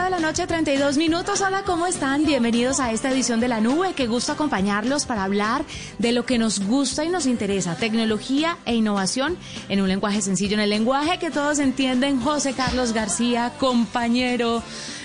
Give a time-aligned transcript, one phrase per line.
[0.00, 1.42] 7 de la noche, 32 minutos.
[1.42, 2.24] Hola, ¿cómo están?
[2.24, 3.92] Bienvenidos a esta edición de La Nube.
[3.92, 5.62] Qué gusto acompañarlos para hablar
[5.98, 9.36] de lo que nos gusta y nos interesa, tecnología e innovación
[9.68, 12.20] en un lenguaje sencillo, en el lenguaje que todos entienden.
[12.20, 14.62] José Carlos García, compañero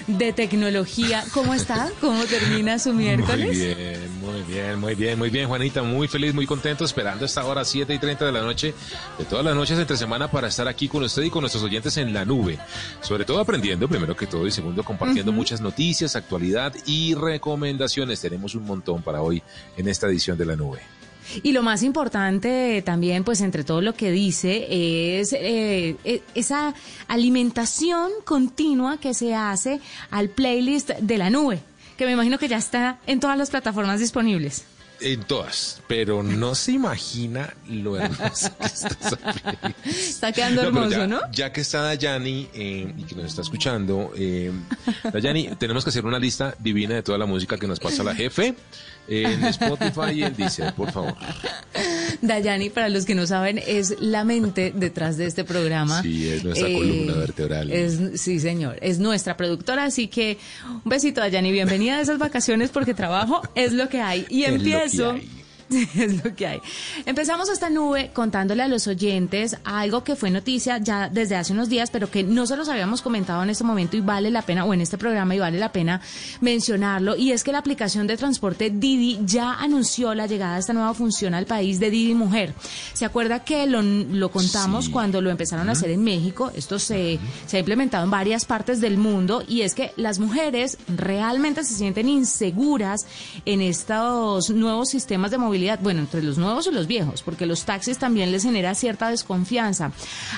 [0.07, 1.23] de tecnología.
[1.33, 1.91] ¿Cómo está?
[2.01, 3.57] ¿Cómo termina su miércoles?
[3.57, 5.83] Muy bien, muy bien, muy bien, muy bien, Juanita.
[5.83, 8.73] Muy feliz, muy contento, esperando esta hora 7 y 30 de la noche,
[9.17, 11.97] de todas las noches entre semana, para estar aquí con usted y con nuestros oyentes
[11.97, 12.59] en la nube.
[13.01, 18.21] Sobre todo aprendiendo, primero que todo, y segundo, compartiendo muchas noticias, actualidad y recomendaciones.
[18.21, 19.41] Tenemos un montón para hoy
[19.77, 20.79] en esta edición de la nube.
[21.43, 24.67] Y lo más importante también, pues entre todo lo que dice,
[25.19, 26.73] es eh, e- esa
[27.07, 29.79] alimentación continua que se hace
[30.11, 31.59] al playlist de la nube,
[31.97, 34.65] que me imagino que ya está en todas las plataformas disponibles.
[35.01, 39.17] En todas, pero no se imagina lo hermoso que está.
[39.83, 41.19] Está quedando No, hermoso, ya, ¿no?
[41.33, 44.53] Ya que está Dayani eh, y que nos está escuchando, eh,
[45.11, 48.15] Dayani, tenemos que hacer una lista divina de toda la música que nos pasa la
[48.15, 48.55] jefe
[49.07, 51.15] en Spotify y en Deezer, por favor.
[52.21, 55.99] Dayani, para los que no saben, es la mente detrás de este programa.
[55.99, 57.71] Eh, Sí, es nuestra columna vertebral.
[57.71, 60.37] es- sí, señor, es nuestra productora, así que
[60.83, 64.25] un besito, Dayani, bienvenida a esas vacaciones porque trabajo es lo que hay.
[64.29, 65.11] Y Es lo que empiezo...
[65.11, 65.29] hay.
[65.95, 66.61] Es lo que hay.
[67.05, 71.69] Empezamos esta nube contándole a los oyentes algo que fue noticia ya desde hace unos
[71.69, 74.65] días, pero que no se los habíamos comentado en este momento y vale la pena,
[74.65, 76.01] o en este programa y vale la pena
[76.41, 80.73] mencionarlo, y es que la aplicación de transporte Didi ya anunció la llegada de esta
[80.73, 82.53] nueva función al país de Didi Mujer.
[82.93, 84.91] ¿Se acuerda que lo, lo contamos Sí.
[84.91, 86.51] cuando lo empezaron a hacer en México?
[86.55, 90.77] Esto se, se ha implementado en varias partes del mundo y es que las mujeres
[90.87, 93.05] realmente se sienten inseguras
[93.45, 97.63] en estos nuevos sistemas de movilidad, bueno, entre los nuevos y los viejos, porque los
[97.65, 99.91] taxis también les genera cierta desconfianza.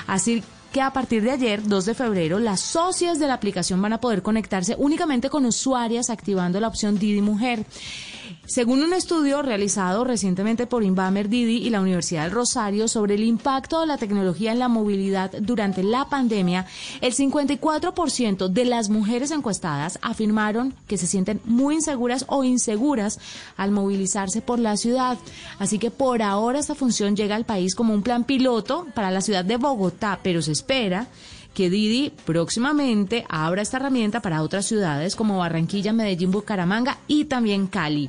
[0.06, 3.94] Así que a partir de ayer, 2 de febrero, las socias de la aplicación van
[3.94, 7.64] a poder conectarse únicamente con usuarias activando la opción Didi Mujer.
[8.48, 13.22] Según un estudio realizado recientemente por Inbamer Didi y la Universidad del Rosario sobre el
[13.22, 16.64] impacto de la tecnología en la movilidad durante la pandemia,
[17.02, 23.20] el 54% de las mujeres encuestadas afirmaron que se sienten muy inseguras o inseguras
[23.58, 25.18] al movilizarse por la ciudad.
[25.58, 29.20] Así que por ahora esta función llega al país como un plan piloto para la
[29.20, 31.08] ciudad de Bogotá, pero se espera
[31.58, 37.66] que Didi próximamente abra esta herramienta para otras ciudades como Barranquilla, Medellín, Bucaramanga y también
[37.66, 38.08] Cali.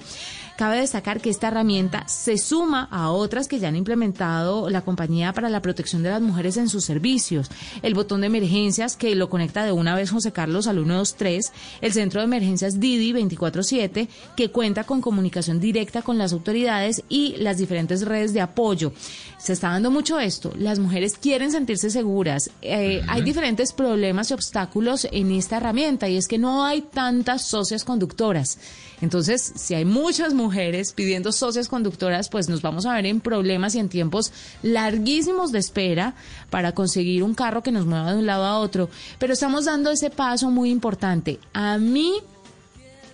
[0.59, 5.31] Cabe destacar que esta herramienta se suma a otras que ya han implementado la compañía
[5.31, 7.49] para la protección de las mujeres en sus servicios.
[7.81, 11.93] El botón de emergencias que lo conecta de una vez José Carlos al 123, el
[11.93, 17.57] centro de emergencias Didi 24/7 que cuenta con comunicación directa con las autoridades y las
[17.57, 18.91] diferentes redes de apoyo.
[19.37, 20.51] Se está dando mucho esto.
[20.57, 22.51] Las mujeres quieren sentirse seguras.
[22.61, 27.45] Eh, Hay diferentes problemas y obstáculos en esta herramienta y es que no hay tantas
[27.45, 28.59] socias conductoras.
[29.01, 30.48] Entonces, si hay muchas mujeres
[30.95, 34.31] pidiendo socias conductoras, pues nos vamos a ver en problemas y en tiempos
[34.63, 36.15] larguísimos de espera
[36.49, 38.89] para conseguir un carro que nos mueva de un lado a otro.
[39.17, 41.39] Pero estamos dando ese paso muy importante.
[41.53, 42.13] A mí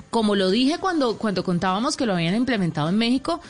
[0.10, 3.42] como lo dije cuando, cuando contábamos que lo habían implementado en México,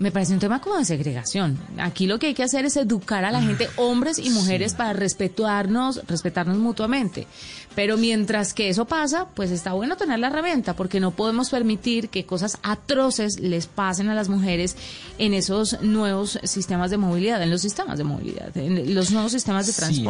[0.00, 1.58] me parece un tema como de segregación.
[1.78, 4.94] Aquí lo que hay que hacer es educar a la gente, hombres y mujeres, para
[4.94, 7.26] respetarnos, respetarnos mutuamente.
[7.74, 12.08] Pero mientras que eso pasa, pues está bueno tener la herramienta, porque no podemos permitir
[12.08, 14.74] que cosas atroces les pasen a las mujeres
[15.18, 19.66] en esos nuevos sistemas de movilidad, en los sistemas de movilidad, en los nuevos sistemas
[19.66, 20.04] de Sí.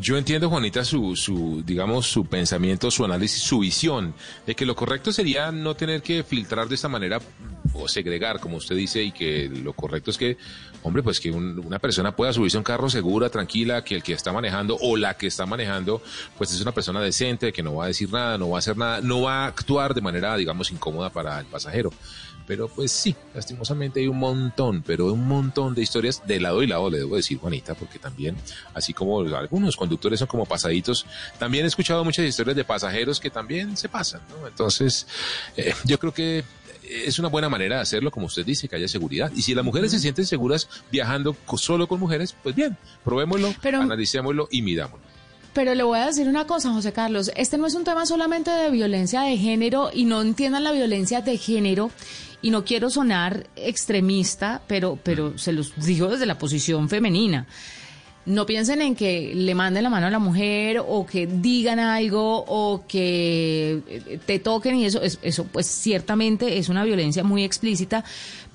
[0.00, 4.14] Yo entiendo, Juanita, su, su, digamos, su pensamiento, su análisis, su visión,
[4.46, 7.20] de que lo correcto sería no tener que filtrar de esta manera
[7.74, 10.38] o segregar, como usted dice, y que lo correcto es que,
[10.82, 14.02] hombre, pues que un- una persona pueda subirse a un carro segura, tranquila, que el
[14.02, 16.00] que está manejando o la que está manejando,
[16.38, 18.78] pues es una persona decente, que no va a decir nada, no va a hacer
[18.78, 21.92] nada, no va a actuar de manera, digamos, incómoda para el pasajero.
[22.46, 26.66] Pero pues sí, lastimosamente hay un montón, pero un montón de historias de lado y
[26.66, 28.36] lado, le debo decir, Juanita, porque también,
[28.72, 31.06] así como algunos conductores son como pasaditos,
[31.38, 34.46] también he escuchado muchas historias de pasajeros que también se pasan, ¿no?
[34.46, 35.06] Entonces,
[35.56, 36.44] eh, yo creo que
[36.88, 39.32] es una buena manera de hacerlo, como usted dice, que haya seguridad.
[39.34, 43.80] Y si las mujeres se sienten seguras viajando solo con mujeres, pues bien, probémoslo, Pero-
[43.82, 45.04] analicémoslo y midámoslo.
[45.56, 48.50] Pero le voy a decir una cosa, José Carlos, este no es un tema solamente
[48.50, 51.90] de violencia de género y no entiendan la violencia de género
[52.42, 57.46] y no quiero sonar extremista, pero, pero se los digo desde la posición femenina.
[58.26, 62.44] No piensen en que le manden la mano a la mujer o que digan algo
[62.48, 67.44] o que eh, te toquen y eso, es- eso pues ciertamente es una violencia muy
[67.44, 68.04] explícita,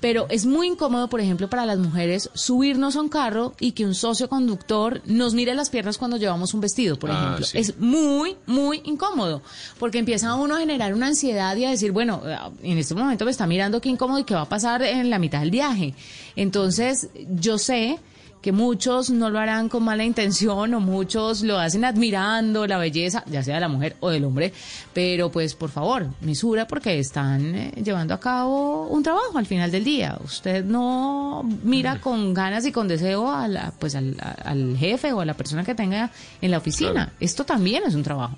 [0.00, 3.86] pero es muy incómodo, por ejemplo, para las mujeres subirnos a un carro y que
[3.86, 7.46] un socio conductor nos mire las piernas cuando llevamos un vestido, por Ah, ejemplo.
[7.46, 7.56] sí.
[7.58, 9.40] Es muy, muy incómodo,
[9.78, 13.24] porque empieza uno a generar una ansiedad y a decir, bueno, eh, en este momento
[13.24, 15.94] me está mirando qué incómodo y qué va a pasar en la mitad del viaje.
[16.36, 17.08] Entonces,
[17.40, 17.98] yo sé
[18.42, 23.22] que muchos no lo harán con mala intención o muchos lo hacen admirando la belleza,
[23.26, 24.52] ya sea de la mujer o del hombre,
[24.92, 29.70] pero pues por favor, mesura porque están eh, llevando a cabo un trabajo al final
[29.70, 30.18] del día.
[30.24, 35.24] Usted no mira con ganas y con deseo a la, pues al, jefe o a
[35.24, 36.10] la persona que tenga
[36.40, 36.92] en la oficina.
[36.92, 37.12] Claro.
[37.20, 38.36] Esto también es un trabajo.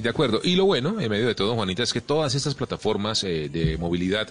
[0.00, 0.40] De acuerdo.
[0.42, 3.76] Y lo bueno, en medio de todo, Juanita, es que todas estas plataformas eh, de
[3.76, 4.28] movilidad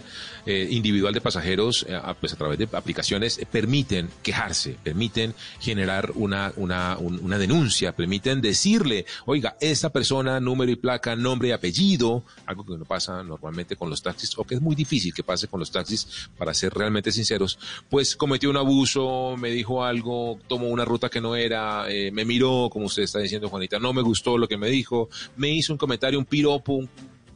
[0.48, 6.12] eh, individual de pasajeros, eh, pues a través de aplicaciones, eh, permiten quejarse, permiten generar
[6.16, 11.52] una, una, un- una denuncia, permiten decirle, oiga, esta persona, número y placa, nombre y
[11.52, 15.24] apellido, algo que no pasa normalmente con los taxis, o que es muy difícil que
[15.24, 20.40] pase con los taxis, para ser realmente sinceros, pues cometió un abuso, me dijo algo,
[20.48, 24.02] tomó una ruta que no era, me miró, como usted está diciendo, Juanita, no me
[24.02, 26.90] gustó lo que me dijo, me hizo un comentario, un piropo, un-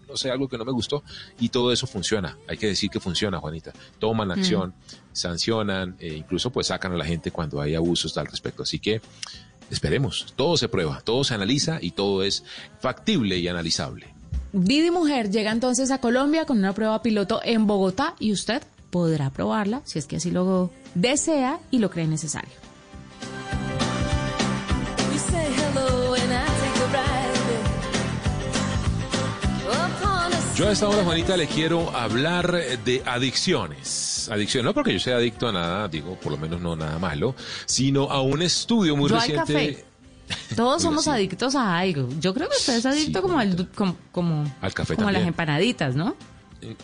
[0.09, 1.03] no sé, algo que no me gustó,
[1.39, 2.37] y todo eso funciona.
[2.47, 3.73] Hay que decir que funciona, Juanita.
[3.99, 4.73] Toman acción,
[5.11, 8.63] sancionan, e incluso pues sacan a la gente cuando hay abusos al respecto.
[8.63, 9.01] Así que
[9.71, 12.43] esperemos, todo se prueba, todo se analiza y todo es
[12.79, 14.13] factible y analizable.
[14.51, 18.61] Didi Mujer llega entonces a Colombia con una prueba piloto en Bogotá y usted
[18.91, 22.51] podrá probarla si es que así lo desea y lo cree necesario.
[30.55, 32.51] Yo a esta hora, Juanita, le quiero hablar
[32.85, 34.29] de adicciones.
[34.31, 37.35] Adicciones, no porque yo sea adicto a nada, digo, por lo menos no nada malo,
[37.65, 39.53] sino a un estudio muy Yo al reciente.
[39.53, 39.85] café.
[40.55, 42.07] Todos somos adictos a algo.
[42.19, 45.11] Yo creo que usted es adicto Sí, como, al, como, como, Al café como a
[45.11, 46.15] las empanaditas, ¿no?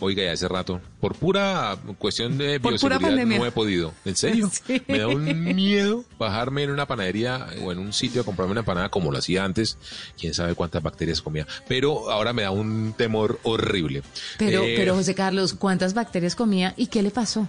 [0.00, 3.92] Oiga, ya hace rato, por pura cuestión de Por bioseguridad no he podido.
[4.04, 4.50] ¿En serio?
[4.66, 4.82] Sí.
[4.88, 8.60] Me da un miedo bajarme en una panadería o en un sitio a comprarme una
[8.60, 9.78] empanada como lo hacía antes.
[10.18, 11.46] Quién sabe cuántas bacterias comía.
[11.68, 14.02] Pero ahora me da un temor horrible.
[14.38, 17.48] Pero, Eh, pero José Carlos, ¿cuántas bacterias comía y qué le pasó?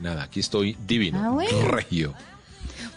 [0.00, 1.68] Nada, aquí estoy divino, Ah, bueno.
[1.68, 2.14] regio.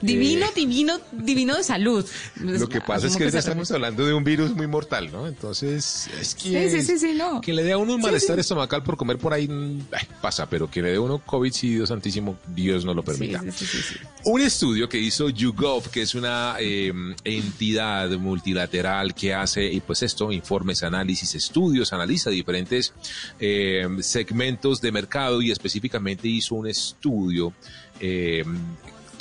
[0.03, 2.05] Divino, divino, divino de salud.
[2.05, 5.27] Eh, Lo que pasa es que ahorita estamos hablando de un virus muy mortal, ¿no?
[5.27, 6.69] Entonces, es que...
[6.69, 7.39] Sí, sí, sí, no.
[7.39, 10.49] Que le dé a uno un malestar estomacal por comer por ahí, mm, ay, pasa,
[10.49, 13.41] pero que le dé a uno COVID, sí, Dios santísimo, Dios no lo permita.
[13.43, 13.95] sí, sí, sí, sí.
[14.25, 16.91] Un estudio que hizo YouGov, que es una eh,
[17.23, 22.93] entidad multilateral que hace, y pues esto, informes, análisis, estudios, analiza diferentes
[23.39, 27.53] eh, segmentos de mercado y específicamente hizo un estudio
[27.99, 28.43] eh,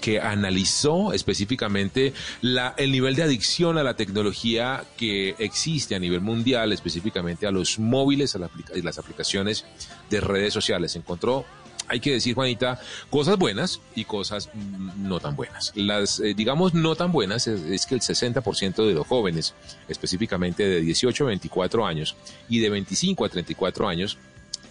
[0.02, 2.12] que analizó específicamente
[2.43, 7.50] la, el nivel de adicción a la tecnología que existe a nivel mundial, específicamente a
[7.50, 9.64] los móviles, a y las aplicaciones
[10.11, 10.97] de redes sociales.
[10.97, 11.47] Encontró
[11.88, 12.80] hay que decir, Juanita,
[13.11, 15.73] cosas buenas y cosas mm, no tan buenas.
[15.75, 19.54] Las, eh, digamos, no tan buenas es, es que el 60% de los jóvenes,
[19.88, 22.16] específicamente de 18 a 24 años
[22.49, 24.18] y de 25 a 34 años,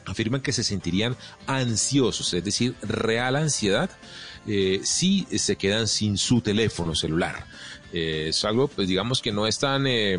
[0.05, 1.15] afirman que se sentirían
[1.47, 3.89] ansiosos, es decir, real ansiedad,
[4.48, 7.45] eh, si se quedan sin su teléfono celular.
[7.93, 10.17] Eh, es algo, pues digamos que no es tan eh,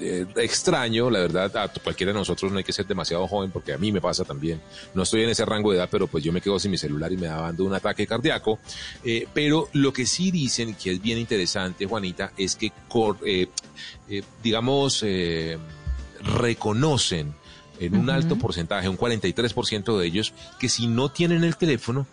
[0.00, 3.72] eh, extraño, la verdad, a cualquiera de nosotros no hay que ser demasiado joven porque
[3.72, 4.60] a mí me pasa también.
[4.94, 7.12] No estoy en ese rango de edad, pero pues yo me quedo sin mi celular
[7.12, 8.60] y me da dando un ataque cardíaco.
[9.04, 12.70] Eh, pero lo que sí dicen, que es bien interesante, Juanita, es que,
[13.26, 13.48] eh,
[14.42, 15.04] digamos,
[16.22, 17.34] reconocen
[17.80, 22.06] en un alto porcentaje, un 43% de ellos, que si no tienen el teléfono,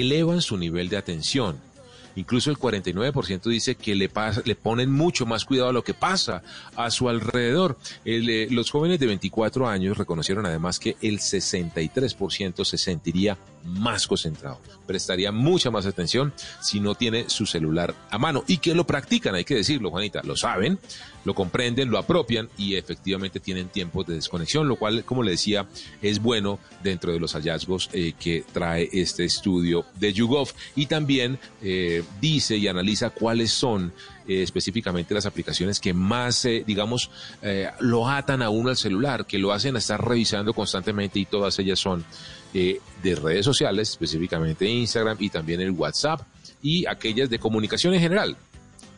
[0.00, 1.71] elevan su nivel de atención.
[2.16, 5.94] Incluso el 49% dice que le, pasa, le ponen mucho más cuidado a lo que
[5.94, 6.42] pasa
[6.76, 7.78] a su alrededor.
[8.04, 14.06] El, eh, los jóvenes de 24 años reconocieron además que el 63% se sentiría más
[14.06, 18.84] concentrado, prestaría mucha más atención si no tiene su celular a mano y que lo
[18.86, 20.78] practican, hay que decirlo, Juanita, lo saben,
[21.24, 25.66] lo comprenden, lo apropian y efectivamente tienen tiempos de desconexión, lo cual, como le decía,
[26.00, 31.38] es bueno dentro de los hallazgos eh, que trae este estudio de YouGov y también
[31.62, 33.92] eh, dice y analiza cuáles son
[34.26, 37.10] eh, específicamente las aplicaciones que más, eh, digamos,
[37.42, 41.24] eh, lo atan a uno al celular, que lo hacen a estar revisando constantemente y
[41.24, 42.04] todas ellas son
[42.52, 46.20] de redes sociales, específicamente Instagram y también el WhatsApp
[46.60, 48.36] y aquellas de comunicación en general.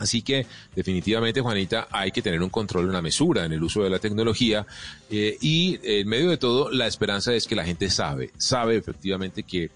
[0.00, 0.44] Así que
[0.74, 4.66] definitivamente, Juanita, hay que tener un control, una mesura en el uso de la tecnología
[5.08, 9.70] y en medio de todo, la esperanza es que la gente sabe, sabe efectivamente que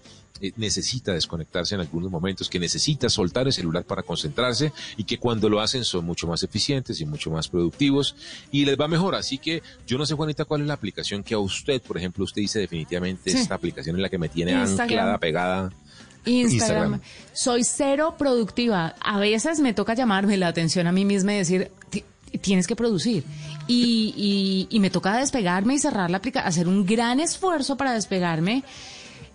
[0.57, 5.49] necesita desconectarse en algunos momentos, que necesita soltar el celular para concentrarse y que cuando
[5.49, 8.15] lo hacen son mucho más eficientes y mucho más productivos
[8.51, 9.15] y les va mejor.
[9.15, 12.23] Así que yo no sé, Juanita, cuál es la aplicación que a usted, por ejemplo,
[12.23, 13.37] usted dice definitivamente Sí.
[13.37, 14.79] esta aplicación es la que me tiene Instagram.
[14.83, 15.73] anclada, pegada.
[16.25, 16.93] Instagram.
[16.93, 17.01] Instagram.
[17.33, 18.95] Soy cero productiva.
[18.99, 22.03] A veces me toca llamarme la atención a mí misma y decir, "Ti-
[22.41, 23.23] tienes que producir.
[23.67, 27.93] Y, y- y me toca despegarme y cerrar la aplicación, hacer un gran esfuerzo para
[27.93, 28.63] despegarme.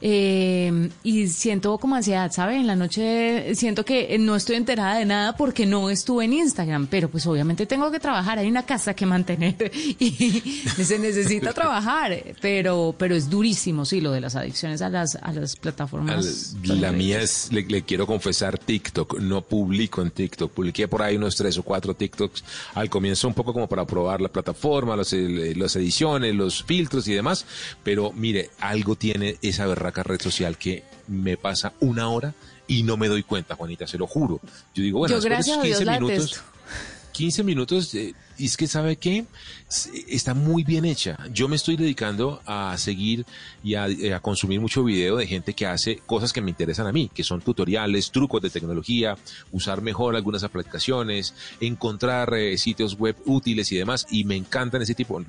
[0.06, 2.56] Eh, y siento como ansiedad, ¿sabe?
[2.56, 6.88] En la noche siento que no estoy enterada de nada porque no estuve en Instagram,
[6.88, 10.42] pero pues obviamente tengo que trabajar, hay una casa que mantener y
[10.84, 15.32] se necesita trabajar, pero pero es durísimo, sí, lo de las adicciones a las a
[15.32, 16.54] las plataformas.
[16.68, 19.20] Al- la mía es, le, le quiero confesar, TikTok.
[19.20, 20.52] No publico en TikTok.
[20.52, 22.44] Publiqué por ahí unos tres o cuatro TikToks
[22.74, 27.14] al comienzo, un poco como para probar la plataforma, el- las ediciones, los filtros y
[27.14, 27.46] demás.
[27.82, 29.64] Pero mire, algo tiene esa
[30.02, 32.34] red social que me pasa una hora
[32.66, 34.40] y no me doy cuenta, Juanita, se lo juro.
[34.74, 36.18] Yo digo, bueno, Yo, gracias esos a Dios, 15 la minutos.
[36.30, 36.40] detesto.
[37.12, 39.24] 15 minutos, eh, y es que sabe qué,
[39.70, 41.16] S- está muy bien hecha.
[41.32, 43.24] Yo me estoy dedicando a seguir
[43.62, 46.88] y a, eh, a consumir mucho video de gente que hace cosas que me interesan
[46.88, 49.16] a mí, que son tutoriales, trucos de tecnología,
[49.52, 54.96] usar mejor algunas aplicaciones, encontrar eh, sitios web útiles y demás, y me encantan ese
[54.96, 55.22] tipo.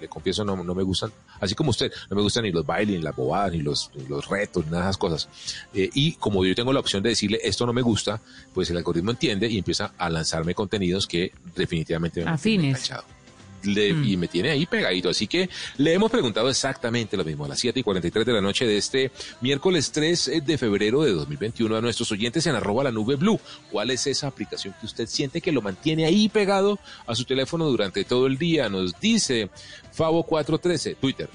[0.00, 2.96] Le confieso, no, no me gustan, así como usted, no me gustan ni los bailes,
[2.96, 5.28] ni las bobadas, ni los, ni los retos, ni nada de esas cosas.
[5.74, 8.20] Eh, y como yo tengo la opción de decirle esto no me gusta,
[8.54, 12.76] pues el algoritmo entiende y empieza a lanzarme contenidos que definitivamente me Afines.
[12.76, 13.19] enganchado.
[13.62, 15.08] Le- Y me tiene ahí pegadito.
[15.08, 18.40] Así que le hemos preguntado exactamente lo mismo a las 7 y 43 de la
[18.40, 22.90] noche de este miércoles 3 de febrero de 2021 a nuestros oyentes en arroba la
[22.92, 23.38] nube blue.
[23.70, 27.66] ¿Cuál es esa aplicación que usted siente que lo mantiene ahí pegado a su teléfono
[27.66, 28.68] durante todo el día?
[28.68, 29.50] Nos dice
[29.96, 31.28] Favo413, Twitter.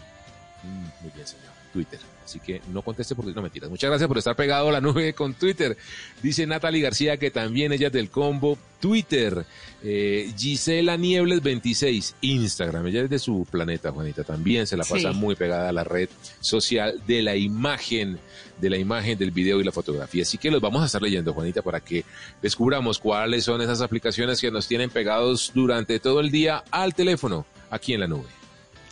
[0.64, 1.46] Mm, Muy bien, señor.
[1.74, 2.00] Twitter.
[2.26, 3.70] Así que no conteste porque no mentiras.
[3.70, 5.78] Muchas gracias por estar pegado a la nube con Twitter.
[6.24, 9.46] Dice Natalie García que también ella es del combo Twitter.
[9.84, 12.88] Eh, Gisela Niebles 26, Instagram.
[12.88, 14.24] Ella es de su planeta, Juanita.
[14.24, 15.18] También se la pasa Sí.
[15.18, 16.10] muy pegada a la red
[16.42, 18.18] social de la imagen,
[18.60, 20.24] de la imagen, del video y la fotografía.
[20.24, 22.04] Así que los vamos a estar leyendo, Juanita, para que
[22.42, 27.46] descubramos cuáles son esas aplicaciones que nos tienen pegados durante todo el día al teléfono,
[27.70, 28.26] aquí en la nube.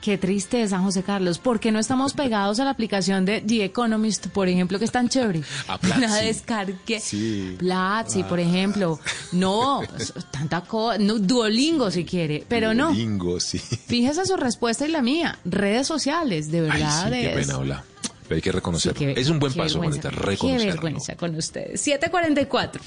[0.04, 1.40] Qué tristeza, José Carlos.
[1.40, 4.92] ¿Por qué no estamos pegados a la aplicación de The Economist, por ejemplo, que es
[4.92, 5.44] tan chévere?
[5.70, 6.04] A Platzi.
[6.04, 7.00] Una descargue.
[7.00, 7.56] Sí.
[7.58, 9.00] Platzi, por ejemplo.
[9.32, 9.82] No,
[10.30, 10.98] tanta cosa.
[10.98, 12.88] No, Duolingo si quiere, pero no.
[12.88, 13.60] Duolingo, sí.
[13.60, 15.40] Fíjese su respuesta y la mía.
[15.46, 17.06] Redes sociales, de Ay, verdad.
[17.06, 17.84] sí, qué pena habla.
[18.28, 19.00] Pero hay que Sí, reconocerlo.
[19.00, 20.66] qué- es un buen qué paso, Juanita, Qué reconocerlo.
[20.74, 21.80] vergüenza con ustedes.
[21.80, 22.82] 744.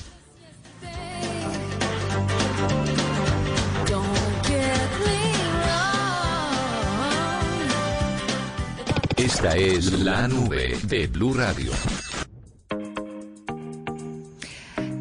[9.26, 11.72] Esta es la nube de Blue Radio.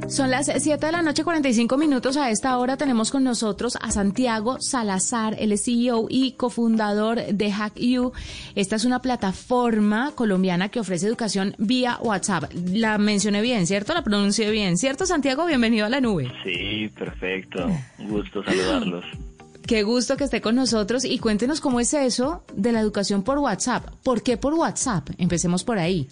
[0.07, 2.17] Son las 7 de la noche, 45 minutos.
[2.17, 8.13] A esta hora tenemos con nosotros a Santiago Salazar, el CEO y cofundador de HackU.
[8.55, 12.51] Esta es una plataforma colombiana que ofrece educación vía WhatsApp.
[12.73, 13.93] La mencioné bien, ¿cierto?
[13.93, 15.45] La pronuncié bien, ¿cierto, Santiago?
[15.45, 16.31] Bienvenido a la nube.
[16.43, 17.67] Sí, perfecto.
[17.99, 19.05] Un gusto saludarlos.
[19.67, 23.39] Qué gusto que esté con nosotros y cuéntenos cómo es eso de la educación por
[23.39, 23.83] WhatsApp.
[24.03, 25.09] ¿Por qué por WhatsApp?
[25.17, 26.07] Empecemos por ahí.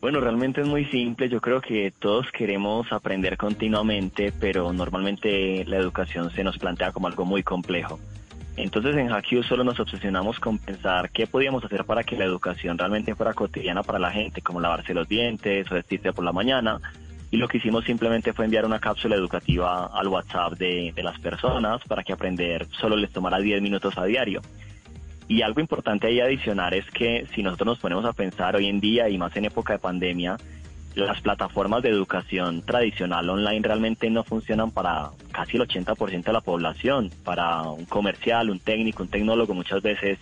[0.00, 1.28] Bueno, realmente es muy simple.
[1.28, 7.08] Yo creo que todos queremos aprender continuamente, pero normalmente la educación se nos plantea como
[7.08, 8.00] algo muy complejo.
[8.56, 12.78] Entonces en HackU solo nos obsesionamos con pensar qué podíamos hacer para que la educación
[12.78, 16.80] realmente fuera cotidiana para la gente, como lavarse los dientes o vestirse por la mañana.
[17.30, 21.18] Y lo que hicimos simplemente fue enviar una cápsula educativa al WhatsApp de, de las
[21.20, 24.40] personas para que aprender solo les tomara 10 minutos a diario.
[25.28, 28.80] Y algo importante ahí adicionar es que si nosotros nos ponemos a pensar hoy en
[28.80, 30.36] día y más en época de pandemia,
[30.96, 36.40] las plataformas de educación tradicional online realmente no funcionan para casi el 80% de la
[36.40, 37.10] población.
[37.24, 40.18] Para un comercial, un técnico, un tecnólogo, muchas veces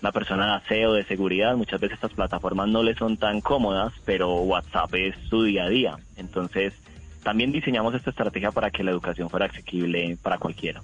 [0.00, 3.92] una persona de aseo, de seguridad, muchas veces estas plataformas no le son tan cómodas,
[4.04, 5.96] pero WhatsApp es su día a día.
[6.16, 6.74] Entonces,
[7.22, 10.82] también diseñamos esta estrategia para que la educación fuera asequible para cualquiera.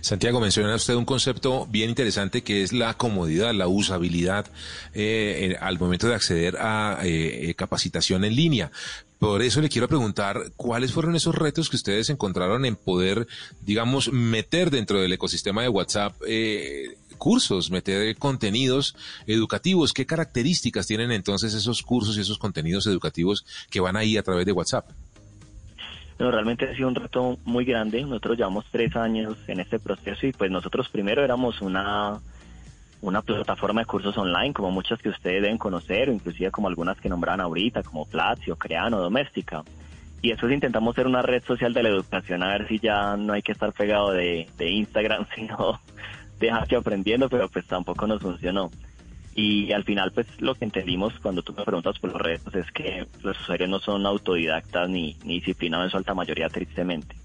[0.00, 4.46] Santiago, menciona usted un concepto bien interesante que es la comodidad, la usabilidad
[4.94, 8.70] eh, al momento de acceder a eh, capacitación en línea.
[9.18, 13.26] Por eso le quiero preguntar cuáles fueron esos retos que ustedes encontraron en poder,
[13.62, 18.94] digamos, meter dentro del ecosistema de WhatsApp eh, cursos, meter contenidos
[19.26, 19.92] educativos.
[19.92, 24.46] ¿Qué características tienen entonces esos cursos y esos contenidos educativos que van ahí a través
[24.46, 24.88] de WhatsApp?
[26.18, 28.02] No, realmente ha sido un reto muy grande.
[28.02, 32.20] Nosotros llevamos tres años en este proceso y pues nosotros primero éramos una,
[33.02, 37.10] una plataforma de cursos online, como muchas que ustedes deben conocer, inclusive como algunas que
[37.10, 39.62] nombraban ahorita, como Platzi o Creano, Doméstica.
[40.22, 43.34] Y después intentamos ser una red social de la educación, a ver si ya no
[43.34, 45.80] hay que estar pegado de, de Instagram, sino
[46.38, 48.70] dejarse aprendiendo, pero pues tampoco nos funcionó.
[49.34, 52.70] Y al final, pues lo que entendimos cuando tú me preguntas por los retos es
[52.72, 57.16] que los usuarios no son autodidactas ni, ni disciplinados en su alta mayoría, tristemente.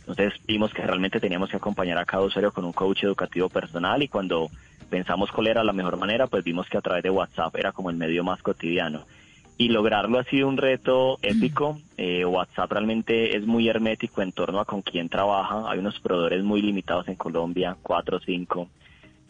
[0.00, 4.02] Entonces vimos que realmente teníamos que acompañar a cada usuario con un coach educativo personal
[4.02, 4.50] y cuando
[4.88, 7.90] pensamos cuál era la mejor manera, pues vimos que a través de WhatsApp era como
[7.90, 9.04] el medio más cotidiano.
[9.60, 11.78] Y lograrlo ha sido un reto épico.
[11.98, 15.70] Eh, WhatsApp realmente es muy hermético en torno a con quién trabaja.
[15.70, 18.70] Hay unos proveedores muy limitados en Colombia, cuatro o cinco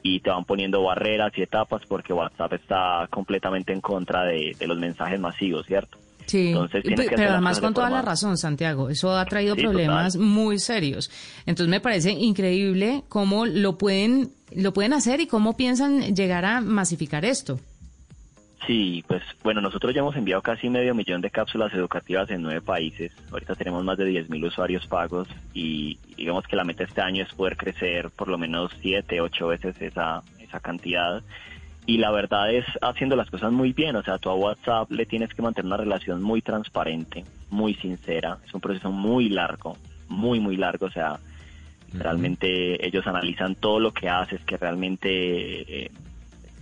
[0.05, 4.79] y te van poniendo barreras y etapas porque WhatsApp está completamente en contra de, los
[4.79, 5.99] mensajes masivos, ¿cierto?
[6.27, 11.11] Sí, Entonces, pero además con toda la razón, Santiago, eso ha traído problemas muy serios.
[11.45, 16.61] Entonces me parece increíble cómo lo pueden, lo pueden hacer y cómo piensan llegar a
[16.61, 17.59] masificar esto.
[18.67, 22.61] Sí, pues bueno, nosotros ya hemos enviado casi medio millón de cápsulas educativas en nueve
[22.61, 23.12] países.
[23.33, 27.33] Ahorita tenemos más de 10.000 usuarios pagos y digamos que la meta este año es
[27.35, 31.23] poder crecer por lo menos siete, ocho veces esa, esa cantidad.
[31.87, 35.07] Y la verdad es haciendo las cosas muy bien, o sea, tú a WhatsApp le
[35.07, 38.38] tienes que mantener una relación muy transparente, muy sincera.
[38.47, 39.76] Es un proceso muy largo,
[40.09, 41.19] muy, muy largo, o sea,
[41.95, 45.87] realmente ellos analizan todo lo que haces, que realmente...
[45.87, 45.90] Eh,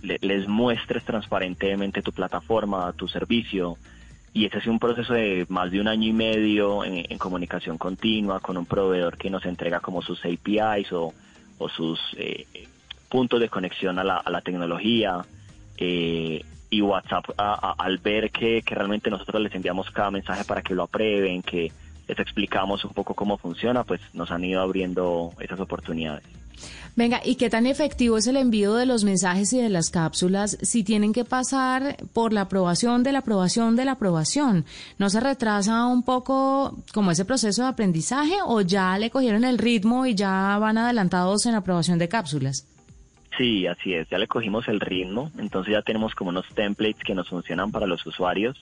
[0.01, 3.77] les muestres transparentemente tu plataforma, tu servicio.
[4.33, 8.39] Y ese es un proceso de más de un año y medio en, comunicación continua
[8.39, 11.13] con un proveedor que nos entrega como sus APIs o,
[11.75, 12.45] sus eh,
[13.09, 15.25] puntos de conexión a la, tecnología.
[15.77, 20.75] Eh, y WhatsApp, al ver que, que realmente nosotros les enviamos cada mensaje para que
[20.75, 21.71] lo aprueben, que
[22.07, 26.23] les explicamos un poco cómo funciona, pues nos han ido abriendo esas oportunidades.
[26.95, 30.57] Venga, ¿y qué tan efectivo es el envío de los mensajes y de las cápsulas
[30.61, 34.65] si tienen que pasar por la aprobación de la aprobación de la aprobación?
[34.97, 39.57] ¿No se retrasa un poco como ese proceso de aprendizaje o ya le cogieron el
[39.57, 42.67] ritmo y ya van adelantados en aprobación de cápsulas?
[43.37, 47.15] Sí, así es, ya le cogimos el ritmo, entonces ya tenemos como unos templates que
[47.15, 48.57] nos funcionan para los usuarios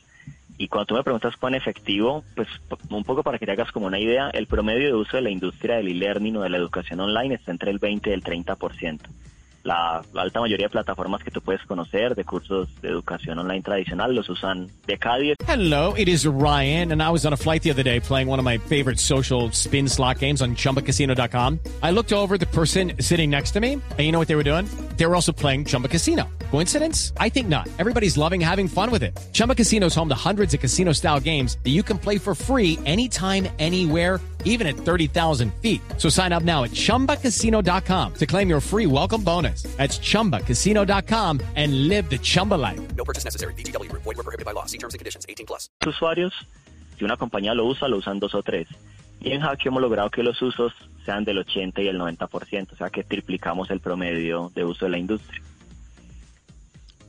[0.58, 2.48] y cuando tú me preguntas cuán efectivo, pues
[2.90, 5.30] un poco para que te hagas como una idea, el promedio de uso de la
[5.30, 9.00] industria del e-learning o de la educación online está entre el 20 y el 30%
[9.68, 14.16] la, alta mayoría de plataformas que tú puedes conocer de cursos de educación online tradicional
[14.16, 15.38] los usan de cada 10.
[15.46, 18.40] Hello, it is Ryan, and I was on a flight the other day playing one
[18.40, 21.60] of my favorite social spin slot games on chumbacasino.com.
[21.84, 24.44] I looked over the person sitting next to me, and you know what they were
[24.44, 24.68] doing?
[24.96, 26.28] They were also playing Chumba Casino.
[26.50, 27.14] Coincidence?
[27.18, 27.68] I think not.
[27.78, 29.18] Everybody's loving having fun with it.
[29.34, 32.34] Chumba Casino is home to hundreds of casino style games that you can play for
[32.34, 35.82] free anytime, anywhere even at 30,000 feet.
[35.98, 39.57] So sign up now at ChumbaCasino.com to claim your free welcome bonus.
[39.78, 42.82] That's ChumbaCasino.com and live the Chumba life.
[42.96, 43.54] No purchase necessary.
[43.54, 43.92] BGW.
[43.92, 44.66] Void were prohibited by law.
[44.66, 45.28] See terms and conditions.
[45.30, 45.70] 18 plus.
[45.86, 46.34] Usuarios,
[46.98, 48.68] si una compañía lo usa, lo usan dos o tres.
[49.20, 50.74] Y en Hack hemos logrado que los usos
[51.06, 54.92] sean del 80 y el 90%, o sea que triplicamos el promedio de uso de
[54.92, 55.42] la industria.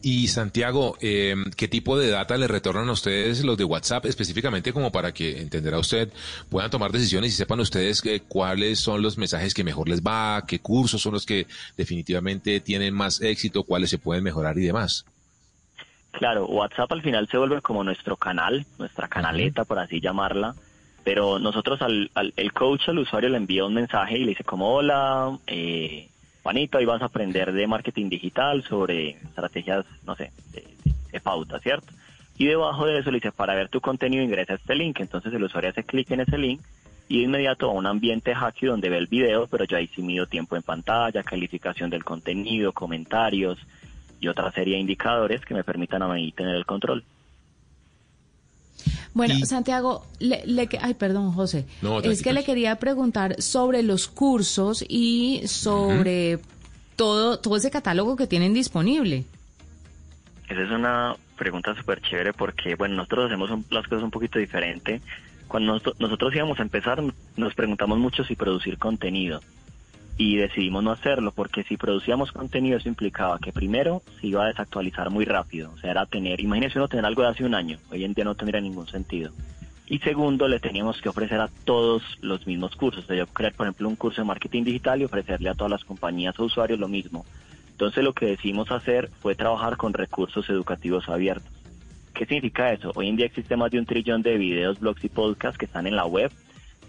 [0.00, 4.72] Y Santiago, eh, ¿qué tipo de data le retornan a ustedes los de WhatsApp específicamente
[4.72, 6.12] como para que, entenderá usted,
[6.48, 10.44] puedan tomar decisiones y sepan ustedes eh, cuáles son los mensajes que mejor les va,
[10.46, 15.04] qué cursos son los que definitivamente tienen más éxito, cuáles se pueden mejorar y demás?
[16.12, 20.54] Claro, WhatsApp al final se vuelve como nuestro canal, nuestra canaleta, por así llamarla,
[21.02, 24.44] pero nosotros al, al, el coach al usuario le envía un mensaje y le dice
[24.44, 26.08] como hola, eh,
[26.76, 31.92] Ahí vas a aprender de marketing digital sobre estrategias, no sé, de, pauta, ¿cierto?
[32.38, 35.00] Y debajo de eso le dice, para ver tu contenido ingresa este link.
[35.00, 36.60] Entonces el usuario hace clic en ese link
[37.08, 40.56] y de inmediato a un ambiente hacky donde ve el video, pero ya mido tiempo
[40.56, 43.58] en pantalla, calificación del contenido, comentarios
[44.20, 47.04] y otra serie de indicadores que me permitan a mí tener el control.
[49.14, 51.64] Bueno, Y- Santiago, le, le que- ay, perdón, José.
[51.82, 56.38] No, es que le quería preguntar sobre los cursos y sobre
[56.96, 59.24] todo, todo ese catálogo que tienen disponible.
[60.48, 64.38] Esa es una pregunta súper chévere porque, bueno, nosotros hacemos un- las cosas un poquito
[64.38, 65.00] diferente.
[65.46, 67.02] Cuando nos- nosotros íbamos a empezar,
[67.36, 69.40] nos preguntamos mucho si producir contenido
[70.18, 74.48] y decidimos no hacerlo porque si producíamos contenido eso implicaba que primero se iba a
[74.48, 77.78] desactualizar muy rápido, o sea, era tener, imagínense uno tener algo de hace un año,
[77.90, 79.30] hoy en día no tendría ningún sentido.
[79.90, 83.04] Y segundo, le teníamos que ofrecer a todos los mismos cursos.
[83.04, 85.70] O sea, yo crear, por ejemplo, un curso de marketing digital y ofrecerle a todas
[85.70, 87.24] las compañías o usuarios lo mismo.
[87.70, 91.50] Entonces lo que decidimos hacer fue trabajar con recursos educativos abiertos.
[92.12, 92.92] ¿Qué significa eso?
[92.96, 95.86] Hoy en día existe más de un trillón de videos, blogs y podcasts que están
[95.86, 96.30] en la web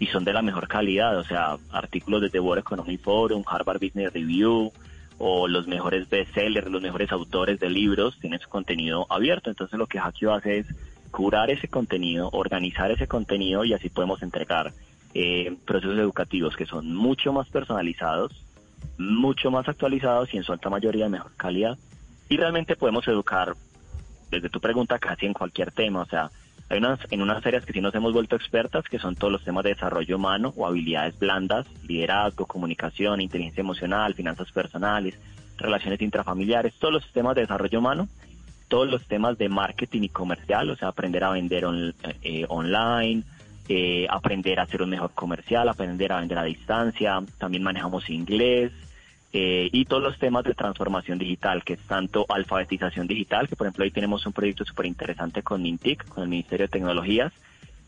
[0.00, 3.78] y son de la mejor calidad, o sea, artículos de The World Economy Forum, Harvard
[3.78, 4.72] Business Review
[5.18, 9.50] o los mejores bestsellers, los mejores autores de libros tienen su contenido abierto.
[9.50, 10.66] Entonces lo que Hackio hace es
[11.10, 14.72] curar ese contenido, organizar ese contenido y así podemos entregar
[15.12, 18.32] eh, procesos educativos que son mucho más personalizados,
[18.96, 21.76] mucho más actualizados y en su alta mayoría de mejor calidad.
[22.30, 23.52] Y realmente podemos educar,
[24.30, 26.00] desde tu pregunta, casi en cualquier tema.
[26.00, 26.30] O sea,
[26.70, 29.44] hay unas, en unas áreas que sí nos hemos vuelto expertas, que son todos los
[29.44, 35.18] temas de desarrollo humano o habilidades blandas, liderazgo, comunicación, inteligencia emocional, finanzas personales,
[35.58, 38.08] relaciones intrafamiliares, todos los temas de desarrollo humano
[38.68, 43.24] todos los temas de marketing y comercial, o sea, aprender a vender on- eh, online,
[43.68, 48.70] eh, aprender a hacer un mejor comercial, aprender a vender a distancia, también manejamos inglés
[49.32, 53.66] eh, y todos los temas de transformación digital, que es tanto alfabetización digital, que por
[53.66, 57.32] ejemplo hoy tenemos un proyecto súper interesante con Mintic, con el Ministerio de Tecnologías,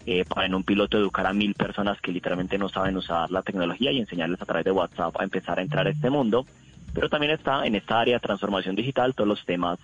[0.06, 3.42] eh, para en un piloto educar a mil personas que literalmente no saben usar la
[3.42, 6.46] tecnología y enseñarles a través de WhatsApp a empezar a entrar a este mundo.
[6.92, 9.78] Pero también está en esta área de transformación digital todos los temas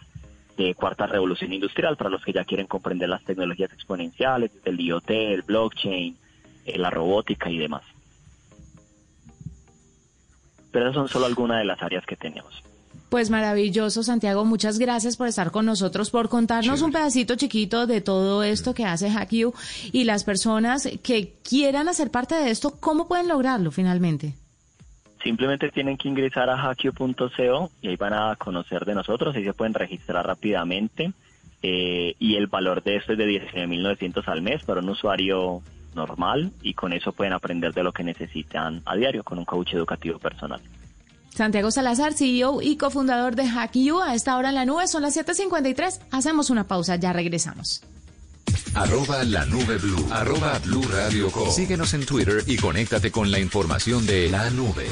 [0.56, 5.10] de cuarta revolución industrial para los que ya quieren comprender las tecnologías exponenciales, el IoT,
[5.10, 6.16] el blockchain,
[6.66, 7.82] eh, la robótica y demás.
[10.78, 12.62] Pero esas son solo algunas de las áreas que tenemos.
[13.08, 14.44] Pues maravilloso, Santiago.
[14.44, 18.84] Muchas gracias por estar con nosotros, por contarnos un pedacito chiquito de todo esto que
[18.84, 19.52] hace HackU
[19.90, 24.34] y las personas que quieran hacer parte de esto, ¿cómo pueden lograrlo finalmente?
[25.24, 29.52] Simplemente tienen que ingresar a hackio.co y ahí van a conocer de nosotros, ahí se
[29.54, 31.12] pueden registrar rápidamente.
[31.60, 35.60] eh, y el valor de esto es de 19.900 al mes para un usuario
[35.94, 39.74] normal y con eso pueden aprender de lo que necesitan a diario con un coach
[39.74, 40.60] educativo personal.
[41.30, 45.16] Santiago Salazar, CEO y cofundador de HackU, a esta hora en la nube son las
[45.16, 46.00] 7:53.
[46.10, 47.82] Hacemos una pausa, ya regresamos.
[48.74, 50.06] Arroba la nube blue.
[50.10, 51.50] Arroba blue radio com.
[51.50, 54.86] Síguenos en Twitter y conéctate con la información de la nube.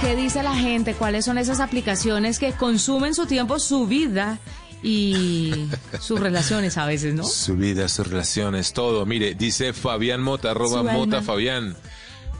[0.00, 0.94] ¿Qué dice la gente?
[0.94, 4.38] ¿Cuáles son esas aplicaciones que consumen su tiempo, su vida
[4.82, 5.68] y
[6.00, 7.24] sus relaciones a veces, no?
[7.24, 9.06] Su vida, sus relaciones, todo.
[9.06, 10.82] Mire, dice Fabián Mota, arroba.
[10.82, 11.76] Mota Fabián.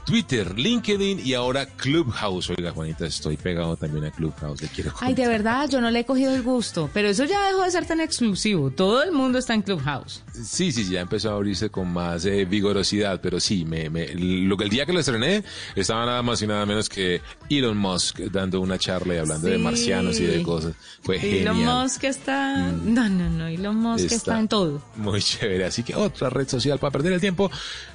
[0.05, 2.49] Twitter, LinkedIn y ahora Clubhouse.
[2.49, 4.61] Oiga, Juanita, estoy pegado también a Clubhouse.
[4.61, 7.45] Le quiero Ay, de verdad, yo no le he cogido el gusto, pero eso ya
[7.47, 8.71] dejó de ser tan exclusivo.
[8.71, 10.23] Todo el mundo está en Clubhouse.
[10.33, 14.57] Sí, sí, ya empezó a abrirse con más eh, vigorosidad, pero sí, me, me- lo
[14.57, 15.43] que el día que lo estrené
[15.75, 19.57] estaba nada más y nada menos que Elon Musk dando una charla y hablando de
[19.59, 20.73] marcianos y de cosas.
[21.03, 21.77] Fue Elon genial.
[21.77, 21.83] Mm.
[21.83, 22.57] Musk está...
[22.57, 24.81] No, no, no, Elon Musk está, en todo.
[24.95, 25.65] Muy chévere.
[25.65, 27.51] Así que otra red social para perder el tiempo.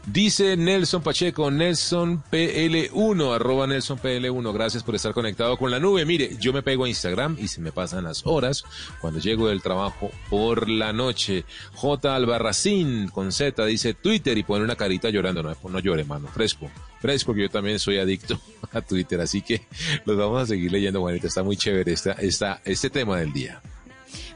[0.06, 4.52] Dice Nelson Pacheco, Nelson Nelson PL1, arroba Nelson PL1.
[4.52, 6.04] Gracias por estar conectado con la nube.
[6.04, 8.64] Mire, yo me pego a Instagram y se me pasan las horas
[9.00, 11.44] cuando llego del trabajo por la noche.
[11.74, 12.14] J.
[12.14, 15.42] Albarracín con Z dice Twitter y pone una carita llorando.
[15.42, 16.70] No, no llore, mano, fresco.
[17.00, 18.38] Fresco, que yo también soy adicto
[18.72, 19.66] a Twitter, así que
[20.04, 21.28] los vamos a seguir leyendo, Juanita.
[21.28, 23.62] Está muy chévere esta, esta, este tema del día.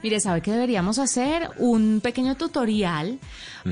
[0.03, 1.51] Mire, ¿sabe qué deberíamos hacer?
[1.59, 3.19] Un pequeño tutorial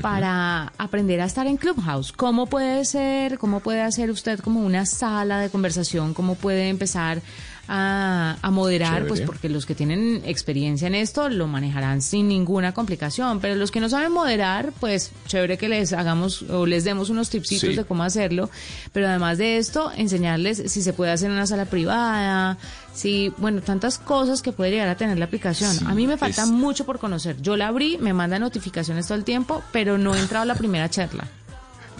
[0.01, 2.11] para aprender a estar en Clubhouse.
[2.11, 6.13] ¿Cómo puede ser, cómo puede hacer usted como una sala de conversación?
[6.13, 7.21] ¿Cómo puede empezar
[7.71, 9.05] a, a moderar?
[9.07, 13.69] Pues porque los que tienen experiencia en esto lo manejarán sin ninguna complicación, pero los
[13.69, 17.75] que no saben moderar, pues chévere que les hagamos o les demos unos tipsitos Sí.
[17.75, 18.49] de cómo hacerlo,
[18.91, 22.57] pero además de esto, enseñarles si se puede hacer en una sala privada,
[22.93, 25.71] si, bueno, tantas cosas que puede llegar a tener la aplicación.
[25.73, 27.39] Sí, a mí me falta es- mucho por conocer.
[27.41, 30.55] Yo la abrí, me manda notificaciones todo el tiempo, pero no he entrado a la
[30.55, 31.27] primera charla.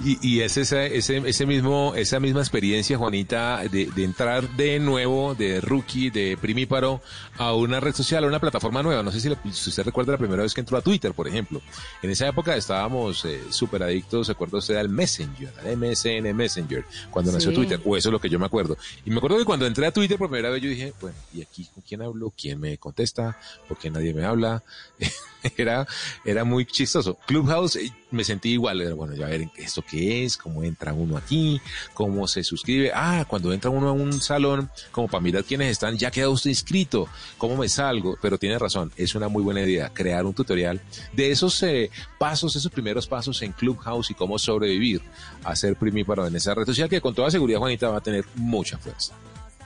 [0.04, 4.80] Y, y es esa, ese, ese mismo, esa misma experiencia, Juanita, de, de entrar de
[4.80, 7.02] nuevo, de rookie, de primíparo,
[7.38, 9.04] a una red social, a una plataforma nueva.
[9.04, 11.28] No sé si, le- si usted recuerda la primera vez que entró a Twitter, por
[11.28, 11.62] ejemplo.
[12.02, 16.86] En esa época estábamos eh, súper adictos, ¿se acuerda usted al Messenger, al MSN Messenger,
[17.12, 17.52] cuando nació.
[17.54, 17.82] Twitter?
[17.84, 18.78] O eso es lo que yo me acuerdo.
[19.06, 21.42] Y me acuerdo que cuando entré a Twitter por primera vez, yo dije, bueno, ¿y
[21.42, 22.32] aquí con quién hablo?
[22.38, 23.38] ¿Quién me contesta?
[23.68, 24.64] ¿Por qué nadie me habla?
[25.58, 25.88] era,
[26.26, 27.18] era muy chistoso.
[27.26, 28.82] Clubhouse, eh, me sentí igual.
[28.82, 31.62] Era, bueno, ya ver esto qué es, cómo entra uno aquí,
[31.94, 32.92] cómo se suscribe.
[32.94, 36.50] Ah, cuando entra uno a un salón, como para mirar quiénes están, ya queda usted
[36.50, 38.18] inscrito, cómo me salgo.
[38.22, 40.82] Pero tiene razón, es una muy buena idea crear un tutorial
[41.14, 45.02] de esos eh, pasos, esos primeros pasos en Clubhouse y cómo sobrevivir
[45.44, 48.26] a ser primíparo en esa red social que con toda seguridad, Juanita, va a tener
[48.36, 49.14] mucha fuerza.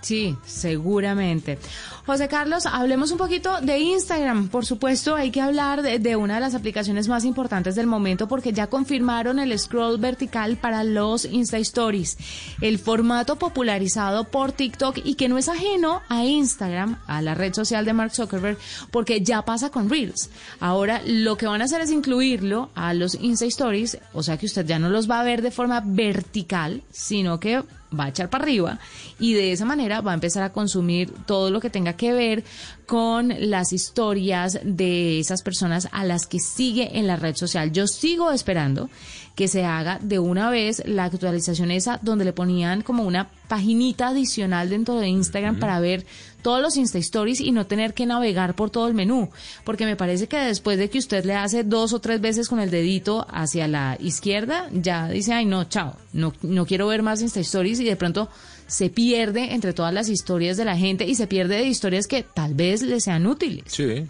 [0.04, 1.58] Sí, seguramente.
[2.06, 4.50] José Carlos, hablemos un poquito de Instagram.
[4.50, 8.52] Por supuesto, hay que hablar de, una de las aplicaciones más importantes del momento porque
[8.52, 12.18] ya confirmaron el scroll vertical para los Insta Stories,
[12.60, 17.54] el formato popularizado por TikTok y que no es ajeno a Instagram, a la red
[17.54, 18.58] social de Mark Zuckerberg,
[18.92, 20.30] porque ya pasa con Reels.
[20.60, 24.48] Ahora, lo que van a hacer es incluirlo a los Insta Stories, o sea que
[24.48, 27.64] usted ya no los va a ver de forma vertical, sino que
[27.98, 28.80] va a echar para arriba
[29.20, 32.44] y de esa manera va a empezar a consumir todo lo que tenga que ver
[32.86, 37.72] con las historias de esas personas a las que sigue en la red social.
[37.72, 38.90] Yo sigo esperando
[39.36, 44.10] que se haga de una vez la actualización esa donde le ponían como una paginita
[44.10, 46.06] adicional dentro de Instagram para ver
[46.44, 49.30] todos los Insta Stories y no tener que navegar por todo el menú,
[49.64, 52.60] porque me parece que después de que usted le hace dos o tres veces con
[52.60, 57.22] el dedito hacia la izquierda, ya dice, ay no, chao, no, no quiero ver más
[57.22, 58.30] Insta Stories y de pronto
[58.68, 62.24] se pierde entre todas las historias de la gente y se pierde de historias que
[62.24, 63.64] tal vez le sean útiles.
[63.68, 64.06] Sí.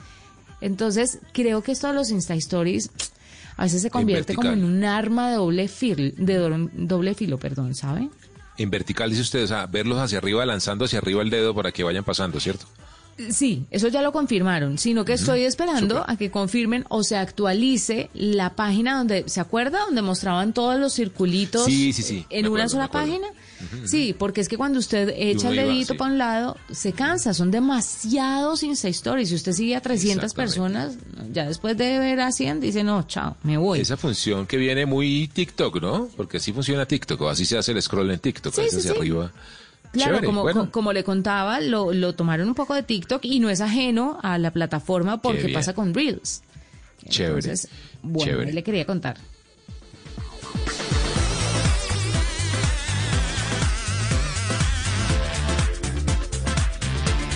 [0.61, 2.89] Entonces, creo que esto de los Insta Stories
[3.57, 7.37] a veces se convierte como en un arma de doble filo, de do- doble filo,
[7.37, 8.09] perdón, ¿sabe?
[8.57, 11.71] En vertical, dice usted, o sea, verlos hacia arriba, lanzando hacia arriba el dedo para
[11.71, 12.65] que vayan pasando, ¿cierto?
[13.29, 18.09] Sí, eso ya lo confirmaron, sino que estoy esperando a que confirmen o se actualice
[18.13, 19.79] la página donde, ¿se acuerda?
[19.85, 23.27] Donde mostraban todos los circulitos Sí, sí, sí, en me una acuerdo, sola página.
[23.85, 27.49] Sí, porque es que cuando usted echa el dedito para un lado, se cansa, son
[27.51, 29.29] demasiados Insta Stories.
[29.29, 30.35] Si usted sigue a 300 Exactamente.
[30.35, 30.97] personas,
[31.31, 33.79] ya después de ver a 100, dice, no, chao, me voy.
[33.79, 36.09] Esa función que viene muy TikTok, ¿no?
[36.17, 39.31] Porque así funciona TikTok, o así se hace el scroll en TikTok, hacia arriba.
[39.93, 40.71] Claro, Chévere, como, bueno.
[40.71, 44.39] como le contaba, lo, lo tomaron un poco de TikTok y no es ajeno a
[44.39, 46.41] la plataforma porque pasa con Reels.
[47.07, 47.35] Chévere.
[47.35, 47.69] Entonces,
[48.01, 48.53] bueno, Chévere.
[48.53, 49.17] le quería contar.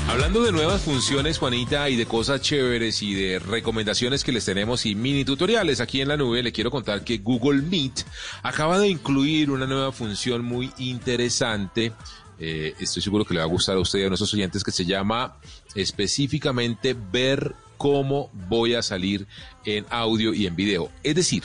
[0.10, 4.86] Hablando de nuevas funciones, Juanita, y de cosas chéveres y de recomendaciones que les tenemos
[4.86, 8.06] y mini tutoriales aquí en la nube, le quiero contar que Google Meet
[8.42, 11.92] acaba de incluir una nueva función muy interesante.
[12.40, 14.72] Eh, estoy seguro que le va a gustar a usted y a nuestros oyentes que
[14.72, 15.38] se llama
[15.76, 19.28] específicamente ver cómo voy a salir
[19.66, 20.90] en audio y en video.
[21.04, 21.44] Es decir,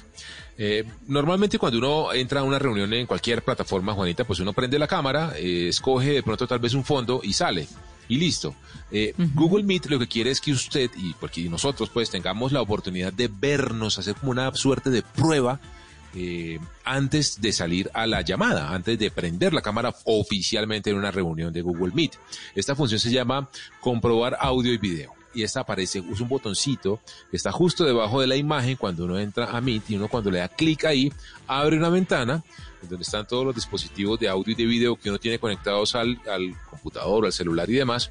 [0.59, 4.79] eh, normalmente cuando uno entra a una reunión en cualquier plataforma, Juanita, pues uno prende
[4.79, 7.67] la cámara, eh, escoge de pronto tal vez un fondo y sale.
[8.09, 8.55] Y listo.
[8.91, 12.61] Eh, Google Meet lo que quiere es que usted y porque nosotros pues tengamos la
[12.61, 15.61] oportunidad de vernos, hacer como una suerte de prueba
[16.15, 21.11] eh, antes de salir a la llamada, antes de prender la cámara oficialmente en una
[21.11, 22.13] reunión de Google Meet.
[22.55, 23.49] Esta función se llama
[23.81, 25.15] comprobar audio y video.
[25.35, 29.19] Y esta aparece, usa un botoncito que está justo debajo de la imagen cuando uno
[29.19, 31.11] entra a Meet y uno cuando le da clic ahí,
[31.47, 32.45] abre una ventana
[32.83, 35.95] en donde están todos los dispositivos de audio y de video que uno tiene conectados
[35.95, 38.11] al, al computador, al celular y demás.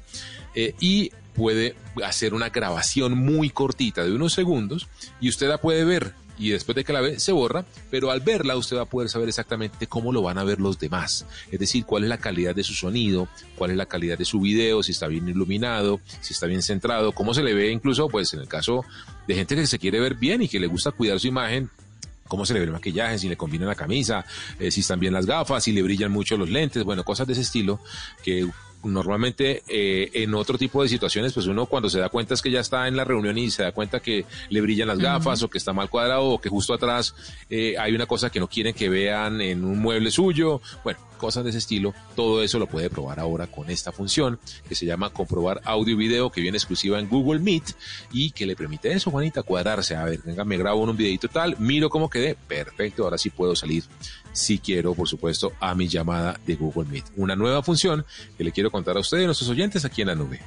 [0.54, 4.88] Eh, y puede hacer una grabación muy cortita de unos segundos
[5.20, 8.20] y usted la puede ver y después de que la ve se borra, pero al
[8.20, 11.60] verla usted va a poder saber exactamente cómo lo van a ver los demás, es
[11.60, 14.82] decir, cuál es la calidad de su sonido, cuál es la calidad de su video,
[14.82, 18.40] si está bien iluminado, si está bien centrado, cómo se le ve incluso pues en
[18.40, 18.84] el caso
[19.28, 21.70] de gente que se quiere ver bien y que le gusta cuidar su imagen,
[22.26, 24.24] cómo se le ve el maquillaje, si le combina la camisa,
[24.58, 27.34] eh, si están bien las gafas, si le brillan mucho los lentes, bueno, cosas de
[27.34, 27.78] ese estilo
[28.24, 28.48] que
[28.84, 32.50] normalmente eh, en otro tipo de situaciones, pues uno cuando se da cuenta es que
[32.50, 35.50] ya está en la reunión y se da cuenta que le brillan las gafas o
[35.50, 37.14] que está mal cuadrado o que justo atrás
[37.50, 40.60] eh, hay una cosa que no quieren que vean en un mueble suyo.
[40.84, 41.94] Bueno, cosas de ese estilo.
[42.16, 45.96] Todo eso lo puede probar ahora con esta función que se llama comprobar audio y
[45.96, 47.76] video que viene exclusiva en Google Meet
[48.12, 49.94] y que le permite eso, Juanita, cuadrarse.
[49.94, 52.34] A ver, venga, me grabo en un videito tal, miro cómo quedé.
[52.48, 53.84] Perfecto, ahora sí puedo salir
[54.32, 57.04] si quiero, por supuesto, a mi llamada de Google Meet.
[57.16, 58.04] Una nueva función
[58.36, 60.40] que le quiero contar a ustedes, nuestros oyentes, aquí en la nube.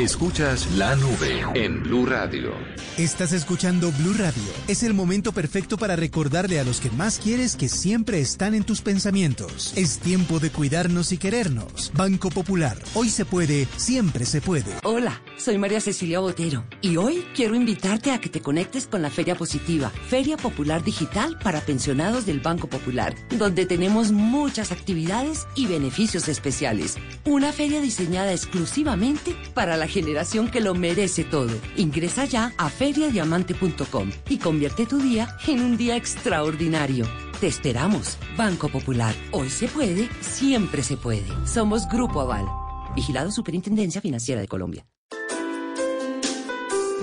[0.00, 2.54] Escuchas la nube en Blue Radio.
[2.96, 4.42] Estás escuchando Blue Radio.
[4.66, 8.64] Es el momento perfecto para recordarle a los que más quieres que siempre están en
[8.64, 9.72] tus pensamientos.
[9.76, 11.92] Es tiempo de cuidarnos y querernos.
[11.94, 12.78] Banco Popular.
[12.94, 14.72] Hoy se puede, siempre se puede.
[14.82, 19.10] Hola, soy María Cecilia Botero y hoy quiero invitarte a que te conectes con la
[19.10, 25.66] Feria Positiva, Feria Popular Digital para pensionados del Banco Popular, donde tenemos muchas actividades y
[25.66, 26.96] beneficios especiales.
[27.26, 31.50] Una feria diseñada exclusivamente para la generación que lo merece todo.
[31.76, 37.04] Ingresa ya a feriadiamante.com y convierte tu día en un día extraordinario.
[37.40, 39.12] Te esperamos, Banco Popular.
[39.32, 41.26] Hoy se puede, siempre se puede.
[41.44, 42.46] Somos Grupo Aval.
[42.94, 44.86] Vigilado Superintendencia Financiera de Colombia.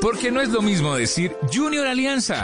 [0.02, 2.44] Porque no es lo mismo decir Junior Alianza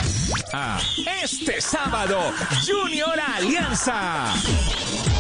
[0.52, 0.78] a
[1.24, 2.20] este sábado
[2.68, 4.34] Junior Alianza.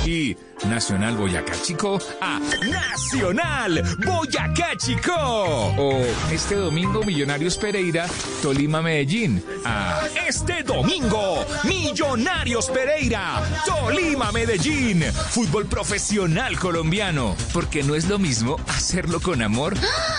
[0.05, 0.37] Y
[0.67, 5.13] Nacional Boyacá Chico a Nacional Boyacá Chico.
[5.15, 8.05] O este domingo Millonarios Pereira,
[8.41, 15.03] Tolima Medellín a este domingo Millonarios Pereira, Tolima Medellín.
[15.29, 17.35] Fútbol profesional colombiano.
[17.51, 19.75] Porque no es lo mismo hacerlo con amor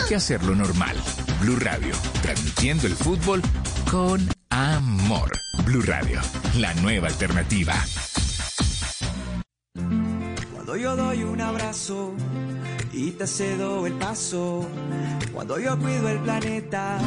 [0.09, 0.97] que hacerlo normal.
[1.41, 3.41] Blue Radio, transmitiendo el fútbol
[3.91, 5.31] con amor.
[5.65, 6.21] Blue Radio,
[6.57, 7.75] la nueva alternativa.
[10.67, 12.13] Cuando yo doy un abrazo
[12.93, 14.67] y te cedo el paso,
[15.33, 16.99] cuando yo cuido el planeta,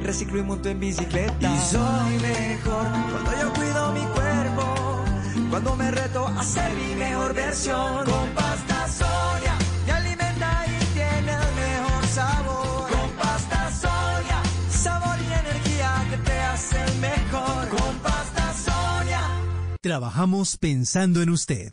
[0.00, 1.34] reciclo y monto en bicicleta.
[1.40, 5.04] Y soy mejor cuando yo cuido mi cuerpo,
[5.50, 8.04] cuando me reto a ser mi mejor versión.
[8.04, 12.90] Con pasta Sonia me alimenta y tiene el mejor sabor.
[12.92, 17.68] Con pasta Sonia, sabor y energía que te hacen mejor.
[17.70, 19.20] Con pasta Sonia.
[19.80, 21.72] Trabajamos pensando en usted.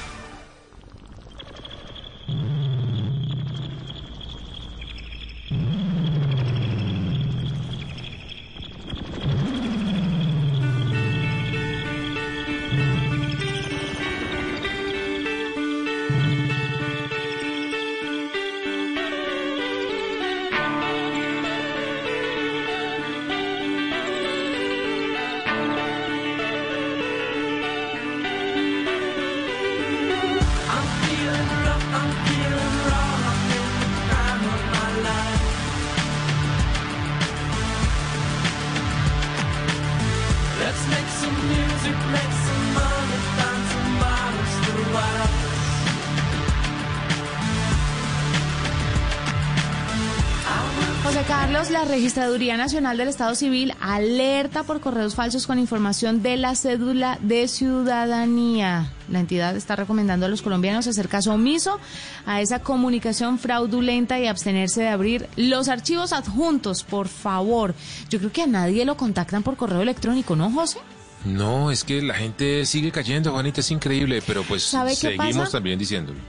[52.11, 57.47] Registraduría Nacional del Estado Civil alerta por correos falsos con información de la cédula de
[57.47, 58.91] ciudadanía.
[59.09, 61.79] La entidad está recomendando a los colombianos hacer caso omiso
[62.25, 67.75] a esa comunicación fraudulenta y abstenerse de abrir los archivos adjuntos, por favor.
[68.09, 70.79] Yo creo que a nadie lo contactan por correo electrónico, ¿no, José?
[71.23, 75.37] No, es que la gente sigue cayendo, Juanita, es increíble, pero pues ¿Sabe qué seguimos
[75.37, 75.51] pasa?
[75.53, 76.19] también diciéndolo.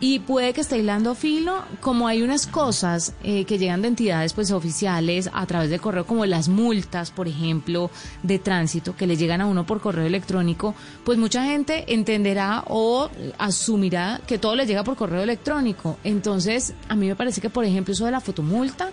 [0.00, 4.32] Y puede que esté hilando filo, como hay unas cosas eh, que llegan de entidades
[4.32, 7.90] pues oficiales a través de correo, como las multas, por ejemplo,
[8.22, 13.08] de tránsito que le llegan a uno por correo electrónico, pues mucha gente entenderá o
[13.38, 15.98] asumirá que todo le llega por correo electrónico.
[16.04, 18.90] Entonces, a mí me parece que, por ejemplo, eso de la fotomulta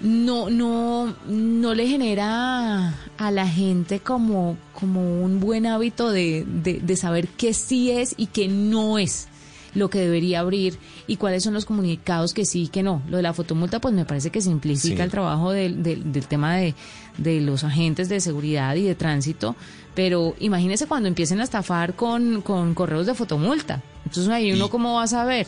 [0.00, 6.80] no, no, no le genera a la gente como, como un buen hábito de, de,
[6.80, 9.28] de saber qué sí es y qué no es.
[9.74, 13.02] Lo que debería abrir y cuáles son los comunicados que sí y que no.
[13.08, 15.02] Lo de la fotomulta, pues me parece que simplifica Sí.
[15.02, 16.74] el trabajo del, del, del tema de,
[17.18, 19.56] de los agentes de seguridad y de tránsito,
[19.94, 23.82] pero imagínese cuando empiecen a estafar con, con correos de fotomulta.
[24.04, 25.46] Entonces ahí uno cómo va a saber,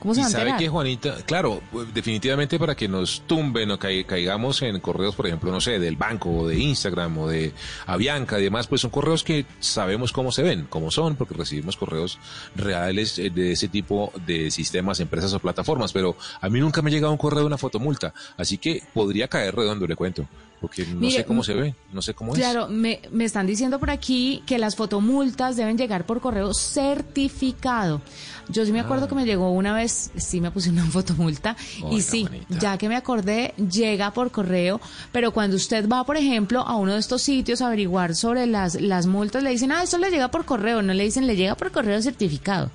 [0.00, 4.04] cómo se Y sabe que Juanita, claro, pues, definitivamente para que nos tumben o cai-
[4.06, 7.52] caigamos en correos, por ejemplo, no sé, del banco o de Instagram o de
[7.86, 11.76] Avianca y demás, pues son correos que sabemos cómo se ven, cómo son, porque recibimos
[11.76, 12.18] correos
[12.56, 16.90] reales eh, de ese tipo de sistemas, empresas o plataformas, pero a mí nunca me
[16.90, 20.26] ha llegado un correo de una fotomulta, así que podría caer redondo, le cuento,
[20.60, 22.38] porque no Mire, sé cómo se ve, no sé cómo es.
[22.38, 28.00] Claro, me, me están diciendo por aquí que las fotomultas deben llegar por correo certificado.
[28.48, 29.08] Yo sí me acuerdo Ah.
[29.08, 31.56] que me llegó una vez, sí me puse una fotomulta
[31.90, 34.80] y sí, ya que me acordé, llega por correo,
[35.12, 38.80] pero cuando usted va, por ejemplo, a uno de estos sitios a averiguar sobre las,
[38.80, 41.54] las multas, le dicen, ah, esto le llega por correo, no le dicen, le llega
[41.56, 42.70] por correo certificado.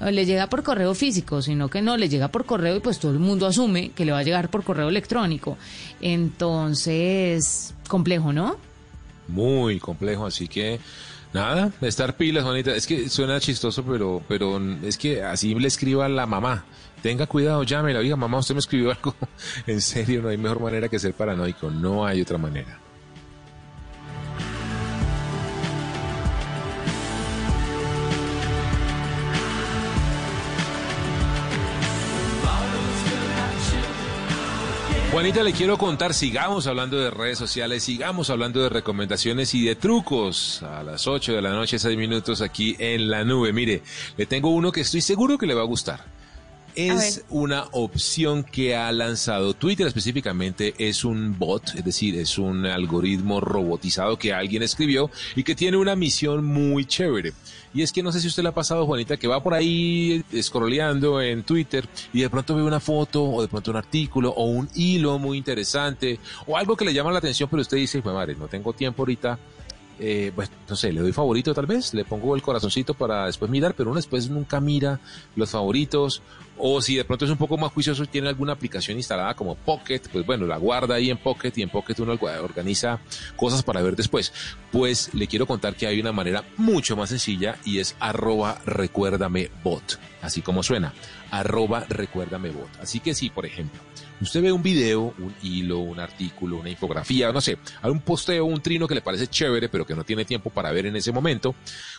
[0.00, 2.98] O le llega por correo físico, sino que no, le llega por correo y pues
[2.98, 5.56] todo el mundo asume que le va a llegar por correo electrónico.
[6.00, 8.56] Entonces, complejo, ¿no?
[9.28, 10.78] Muy complejo, así que
[11.32, 12.74] nada, estar pilas, Juanita.
[12.74, 16.64] Es que suena chistoso, pero, pero es que así le escriba a la mamá.
[17.02, 19.14] Tenga cuidado, llámela, diga, mamá, usted me escribió algo.
[19.66, 22.85] en serio, no hay mejor manera que ser paranoico, no hay otra manera.
[35.16, 39.74] Juanita, le quiero contar, sigamos hablando de redes sociales, sigamos hablando de recomendaciones y de
[39.74, 43.50] trucos a las 8 de la noche, 6 minutos aquí en la nube.
[43.54, 43.82] Mire,
[44.18, 46.04] le tengo uno que estoy seguro que le va a gustar.
[46.76, 52.66] Es una opción que ha lanzado Twitter específicamente, es un bot, es decir, es un
[52.66, 57.32] algoritmo robotizado que alguien escribió y que tiene una misión muy chévere.
[57.72, 60.22] Y es que no sé si usted le ha pasado, Juanita, que va por ahí
[60.38, 64.44] scrolleando en Twitter y de pronto ve una foto o de pronto un artículo o
[64.44, 68.12] un hilo muy interesante o algo que le llama la atención, pero usted dice, "Jue
[68.12, 69.38] madre, no tengo tiempo ahorita.
[69.98, 73.50] Eh, pues no sé, le doy favorito tal vez, le pongo el corazoncito para después
[73.50, 75.00] mirar, pero uno después nunca mira
[75.36, 76.20] los favoritos.
[76.58, 79.54] O si de pronto es un poco más juicioso y tiene alguna aplicación instalada como
[79.54, 83.00] Pocket, pues bueno, la guarda ahí en Pocket y en Pocket uno organiza
[83.36, 84.32] cosas para ver después.
[84.72, 89.50] Pues le quiero contar que hay una manera mucho más sencilla y es arroba recuérdame
[89.62, 90.94] bot, así como suena,
[91.30, 92.70] arroba recuérdame bot.
[92.80, 93.80] Así que si, por ejemplo,
[94.20, 98.60] usted ve un video, un hilo, un artículo, una infografía, no sé, un posteo, un
[98.60, 101.54] trino que le parece chévere, pero que no tiene tiempo para ver en ese momento,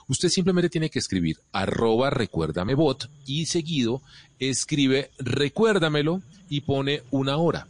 [0.07, 4.01] usted simplemente tiene que escribir arroba recuérdame bot y seguido
[4.39, 7.67] escribe recuérdamelo y pone una hora.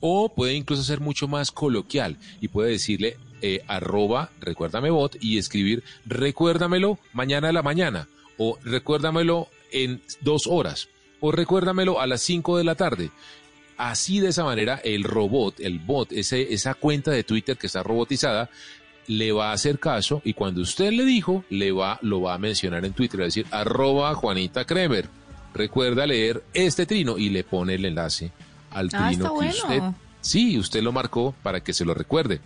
[0.00, 5.38] O puede incluso ser mucho más coloquial y puede decirle eh, arroba recuérdame bot y
[5.38, 10.88] escribir recuérdamelo mañana a la mañana o recuérdamelo en dos horas
[11.20, 13.10] o recuérdamelo a las cinco de la tarde.
[13.76, 17.82] Así de esa manera el robot, el bot, ese, esa cuenta de Twitter que está
[17.82, 18.50] robotizada,
[19.06, 22.38] le va a hacer caso y cuando usted le dijo, le va, lo va a
[22.38, 25.08] mencionar en Twitter, a decir arroba Juanita Kremer.
[25.54, 28.30] Recuerda leer este trino y le pone el enlace
[28.70, 29.50] al Ah, trino está que bueno.
[29.50, 29.82] usted,
[30.20, 32.40] sí, usted lo marcó para que se lo recuerde.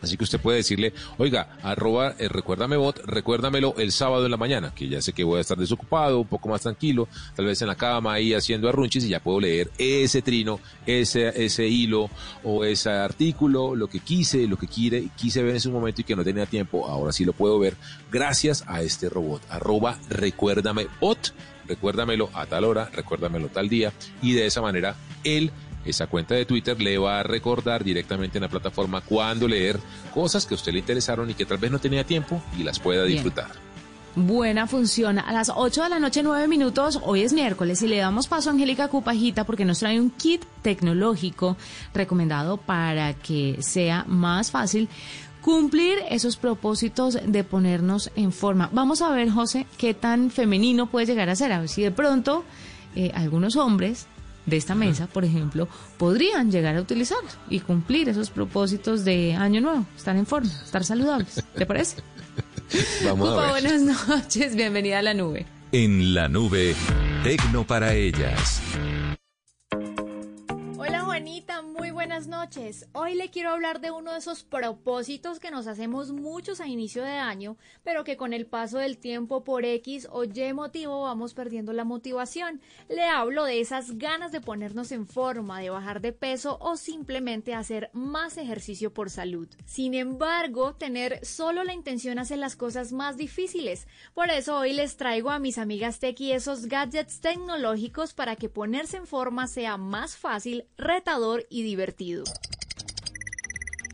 [0.00, 4.36] Así que usted puede decirle, oiga, arroba, eh, recuérdame bot, recuérdamelo el sábado en la
[4.36, 7.60] mañana, que ya sé que voy a estar desocupado, un poco más tranquilo, tal vez
[7.62, 12.10] en la cama ahí haciendo arrunchis y ya puedo leer ese trino, ese, ese hilo
[12.44, 16.04] o ese artículo, lo que quise, lo que quiere, quise ver en su momento y
[16.04, 17.74] que no tenía tiempo, ahora sí lo puedo ver
[18.12, 21.32] gracias a este robot, arroba, recuérdame bot,
[21.68, 23.92] recuérdamelo a tal hora, recuérdamelo tal día
[24.22, 25.52] y de esa manera él
[25.84, 29.78] esa cuenta de Twitter le va a recordar directamente en la plataforma cuándo leer
[30.12, 32.78] cosas que a usted le interesaron y que tal vez no tenía tiempo y las
[32.78, 33.14] pueda Bien.
[33.14, 33.68] disfrutar.
[34.16, 35.20] Buena función.
[35.20, 38.50] A las 8 de la noche, 9 minutos, hoy es miércoles y le damos paso
[38.50, 41.56] a Angélica Cupajita porque nos trae un kit tecnológico
[41.94, 44.88] recomendado para que sea más fácil
[45.48, 48.68] cumplir esos propósitos de ponernos en forma.
[48.70, 51.52] Vamos a ver, José, qué tan femenino puede llegar a ser.
[51.52, 52.44] A ver si de pronto
[52.94, 54.08] eh, algunos hombres
[54.44, 57.16] de esta mesa, por ejemplo, podrían llegar a utilizar
[57.48, 61.42] y cumplir esos propósitos de año nuevo, estar en forma, estar saludables.
[61.56, 62.02] ¿Te parece?
[63.06, 63.62] Vamos a ver.
[63.62, 65.46] buenas noches, bienvenida a la nube.
[65.72, 66.76] En la nube,
[67.24, 68.60] Tecno para ellas.
[70.76, 72.88] Hola Juanita, muy buenas noches.
[72.92, 77.04] Hoy le quiero hablar de uno de esos propósitos que nos hacemos muchos a inicio
[77.04, 81.34] de año, pero que con el paso del tiempo por X o Y motivo vamos
[81.34, 82.60] perdiendo la motivación.
[82.88, 87.54] Le hablo de esas ganas de ponernos en forma, de bajar de peso o simplemente
[87.54, 89.48] hacer más ejercicio por salud.
[89.64, 93.86] Sin embargo, tener solo la intención hace las cosas más difíciles.
[94.14, 98.96] Por eso hoy les traigo a mis amigas Tequi esos gadgets tecnológicos para que ponerse
[98.96, 102.24] en forma sea más fácil, retador y divertido.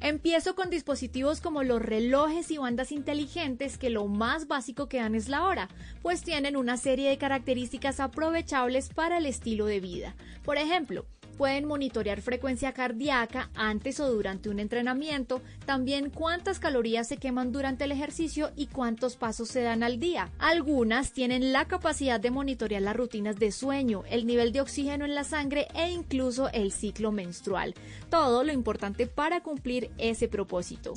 [0.01, 5.14] Empiezo con dispositivos como los relojes y bandas inteligentes que lo más básico que dan
[5.14, 5.68] es la hora,
[6.03, 10.14] pues tienen una serie de características aprovechables para el estilo de vida.
[10.45, 17.18] Por ejemplo, pueden monitorear frecuencia cardíaca antes o durante un entrenamiento, también cuántas calorías se
[17.18, 20.30] queman durante el ejercicio y cuántos pasos se dan al día.
[20.39, 25.14] Algunas tienen la capacidad de monitorear las rutinas de sueño, el nivel de oxígeno en
[25.14, 27.74] la sangre e incluso el ciclo menstrual.
[28.11, 30.95] Todo lo importante para cumplir ese propósito.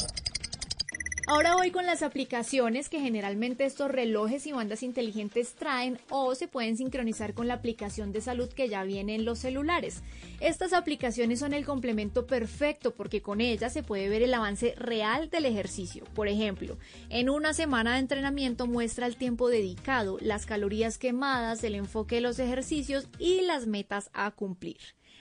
[1.30, 6.48] Ahora voy con las aplicaciones que generalmente estos relojes y bandas inteligentes traen o se
[6.48, 10.04] pueden sincronizar con la aplicación de salud que ya viene en los celulares.
[10.40, 15.30] Estas aplicaciones son el complemento perfecto porque con ellas se puede ver el avance real
[15.30, 16.06] del ejercicio.
[16.16, 16.78] Por ejemplo,
[17.10, 22.22] en una semana de entrenamiento muestra el tiempo dedicado, las calorías quemadas, el enfoque de
[22.22, 24.78] los ejercicios y las metas a cumplir.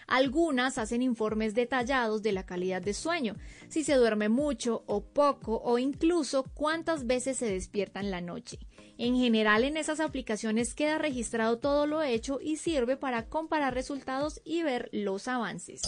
[0.06, 3.34] Algunas hacen informes detallados de la calidad de sueño,
[3.68, 8.58] si se duerme mucho o poco o incluso cuántas veces se despierta en la noche.
[8.98, 14.40] En general en esas aplicaciones queda registrado todo lo hecho y sirve para comparar resultados
[14.44, 15.82] y ver los avances.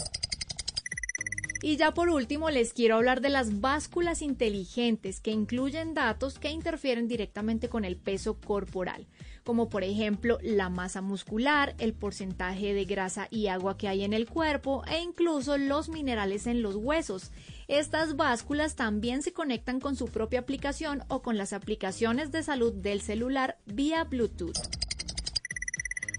[1.61, 6.51] Y ya por último les quiero hablar de las básculas inteligentes que incluyen datos que
[6.51, 9.07] interfieren directamente con el peso corporal
[9.49, 14.13] como por ejemplo la masa muscular, el porcentaje de grasa y agua que hay en
[14.13, 17.31] el cuerpo e incluso los minerales en los huesos.
[17.67, 22.73] Estas básculas también se conectan con su propia aplicación o con las aplicaciones de salud
[22.73, 24.88] del celular vía Bluetooth.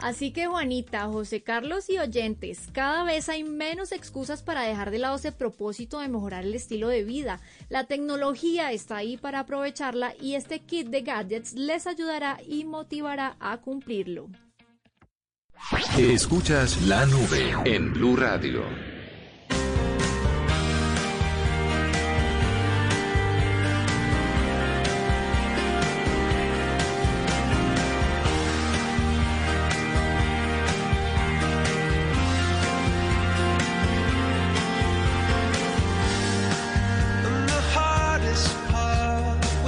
[0.02, 4.98] Así que Juanita, José Carlos y oyentes, cada vez hay menos excusas para dejar de
[4.98, 7.40] lado ese propósito de mejorar el estilo de vida.
[7.68, 13.36] La tecnología está ahí para aprovecharla y este kit de gadgets les ayudará y motivará
[13.40, 14.30] a cumplirlo.
[15.98, 18.64] Escuchas la nube en Blue Radio.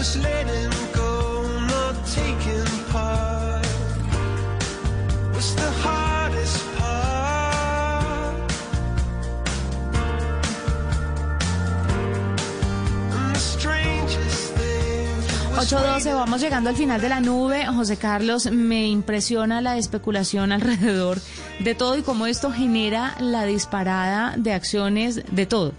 [0.03, 3.67] Was letting go, not taking part.
[5.33, 8.51] Was the hardest part.
[13.13, 17.65] And the strangest thing was 8.12, vamos llegando al final de la nube.
[17.67, 21.21] José Carlos, me impresiona la especulación alrededor
[21.61, 25.75] de todo y cómo esto genera la disparada de acciones de todo.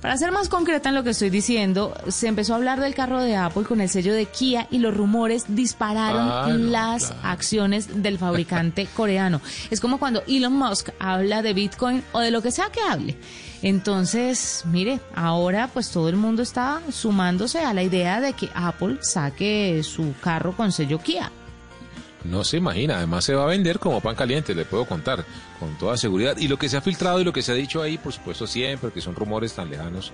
[0.00, 3.20] Para ser más concreta en lo que estoy diciendo, se empezó a hablar del carro
[3.20, 7.20] de Apple con el sello de Kia y los rumores dispararon Ah, no, las claro.
[7.24, 9.40] acciones del fabricante coreano.
[9.70, 13.16] Es como cuando Elon Musk habla de Bitcoin o de lo que sea que hable.
[13.62, 18.98] Entonces, mire, ahora pues todo el mundo está sumándose a la idea de que Apple
[19.00, 21.32] saque su carro con sello Kia.
[22.30, 25.24] No se imagina, además se va a vender como pan caliente, le puedo contar,
[25.60, 26.36] con toda seguridad.
[26.38, 28.46] Y lo que se ha filtrado y lo que se ha dicho ahí, por supuesto
[28.46, 30.12] siempre, que son rumores tan lejanos,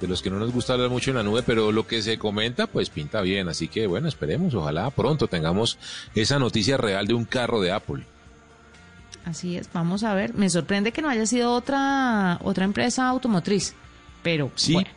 [0.00, 2.18] de los que no nos gusta hablar mucho en la nube, pero lo que se
[2.18, 3.48] comenta, pues pinta bien.
[3.48, 5.78] Así que bueno, esperemos, ojalá pronto tengamos
[6.14, 8.04] esa noticia real de un carro de Apple.
[9.24, 10.34] Así es, vamos a ver.
[10.34, 13.74] Me sorprende que no haya sido otra otra empresa automotriz,
[14.22, 14.74] pero Sí.
[14.74, 14.90] bueno.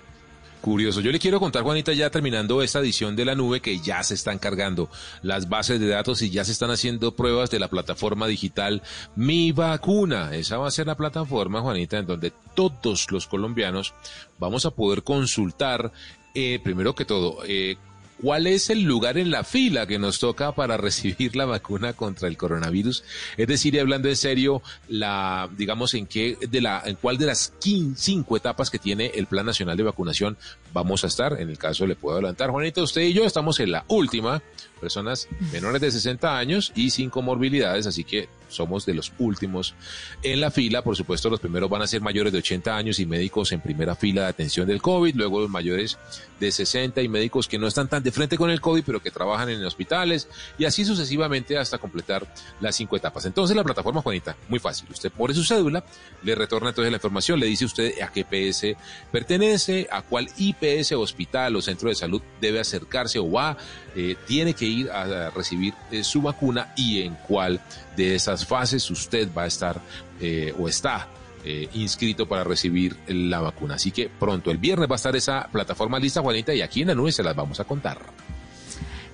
[0.62, 0.99] Curioso.
[0.99, 4.14] Yo le quiero contar, Juanita, ya terminando esta edición de la nube, que ya se
[4.14, 4.89] están cargando
[5.22, 8.82] las bases de datos y ya se están haciendo pruebas de la plataforma digital
[9.16, 10.36] Mi Vacuna.
[10.36, 13.93] Esa va a ser la plataforma, Juanita, en donde todos los colombianos
[14.38, 15.93] vamos a poder consultar,
[16.34, 17.78] eh, primero que todo, eh,
[18.22, 22.28] ¿Cuál es el lugar en la fila que nos toca para recibir la vacuna contra
[22.28, 23.03] el coronavirus?
[23.38, 27.53] Es decir, hablando en serio, la, digamos, en qué, de la, en cuál de las
[27.61, 30.36] quin- cinco etapas que tiene el Plan Nacional de Vacunación
[30.74, 31.39] vamos a estar.
[31.39, 34.41] En el caso le puedo adelantar, Juanita, usted y yo estamos en la última,
[34.80, 39.75] personas menores de 60 años y sin comorbilidades, así que somos de los últimos
[40.23, 40.82] en la fila.
[40.82, 43.95] Por supuesto, los primeros van a ser mayores de 80 años y médicos en primera
[43.95, 45.97] fila de atención del COVID, luego los mayores
[46.39, 49.11] de 60 y médicos que no están tan de frente con el COVID, pero que
[49.11, 50.27] trabajan en hospitales
[50.57, 52.25] y así sucesivamente hasta completar
[52.59, 53.25] las cinco etapas.
[53.25, 54.88] Entonces la plataforma, Juanita, muy fácil.
[54.89, 55.84] Usted pone su cédula,
[56.23, 58.75] le retorna entonces la información, le dice usted a qué PS
[59.11, 63.57] pertenece, a cuál IPS, hospital o centro de salud debe acercarse o va,
[63.95, 67.59] eh, tiene que ir a, recibir eh, su vacuna y en cuál
[67.95, 69.82] de esas fases usted va a estar
[70.20, 71.07] eh, o está
[71.43, 73.76] eh, inscrito para recibir la vacuna.
[73.76, 76.89] Así que pronto, el viernes va a estar esa plataforma lista, Juanita, y aquí en
[76.89, 77.99] la nube se las vamos a contar.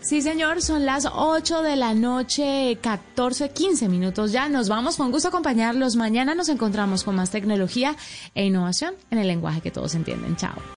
[0.06, 4.47] Sí, señor, son las 8 de la noche, 14, 15 minutos ya.
[4.49, 5.95] Nos vamos, con gusto acompañarlos.
[5.95, 7.95] Mañana nos encontramos con más tecnología
[8.36, 10.36] e innovación en el lenguaje que todos entienden.
[10.36, 10.53] Chao.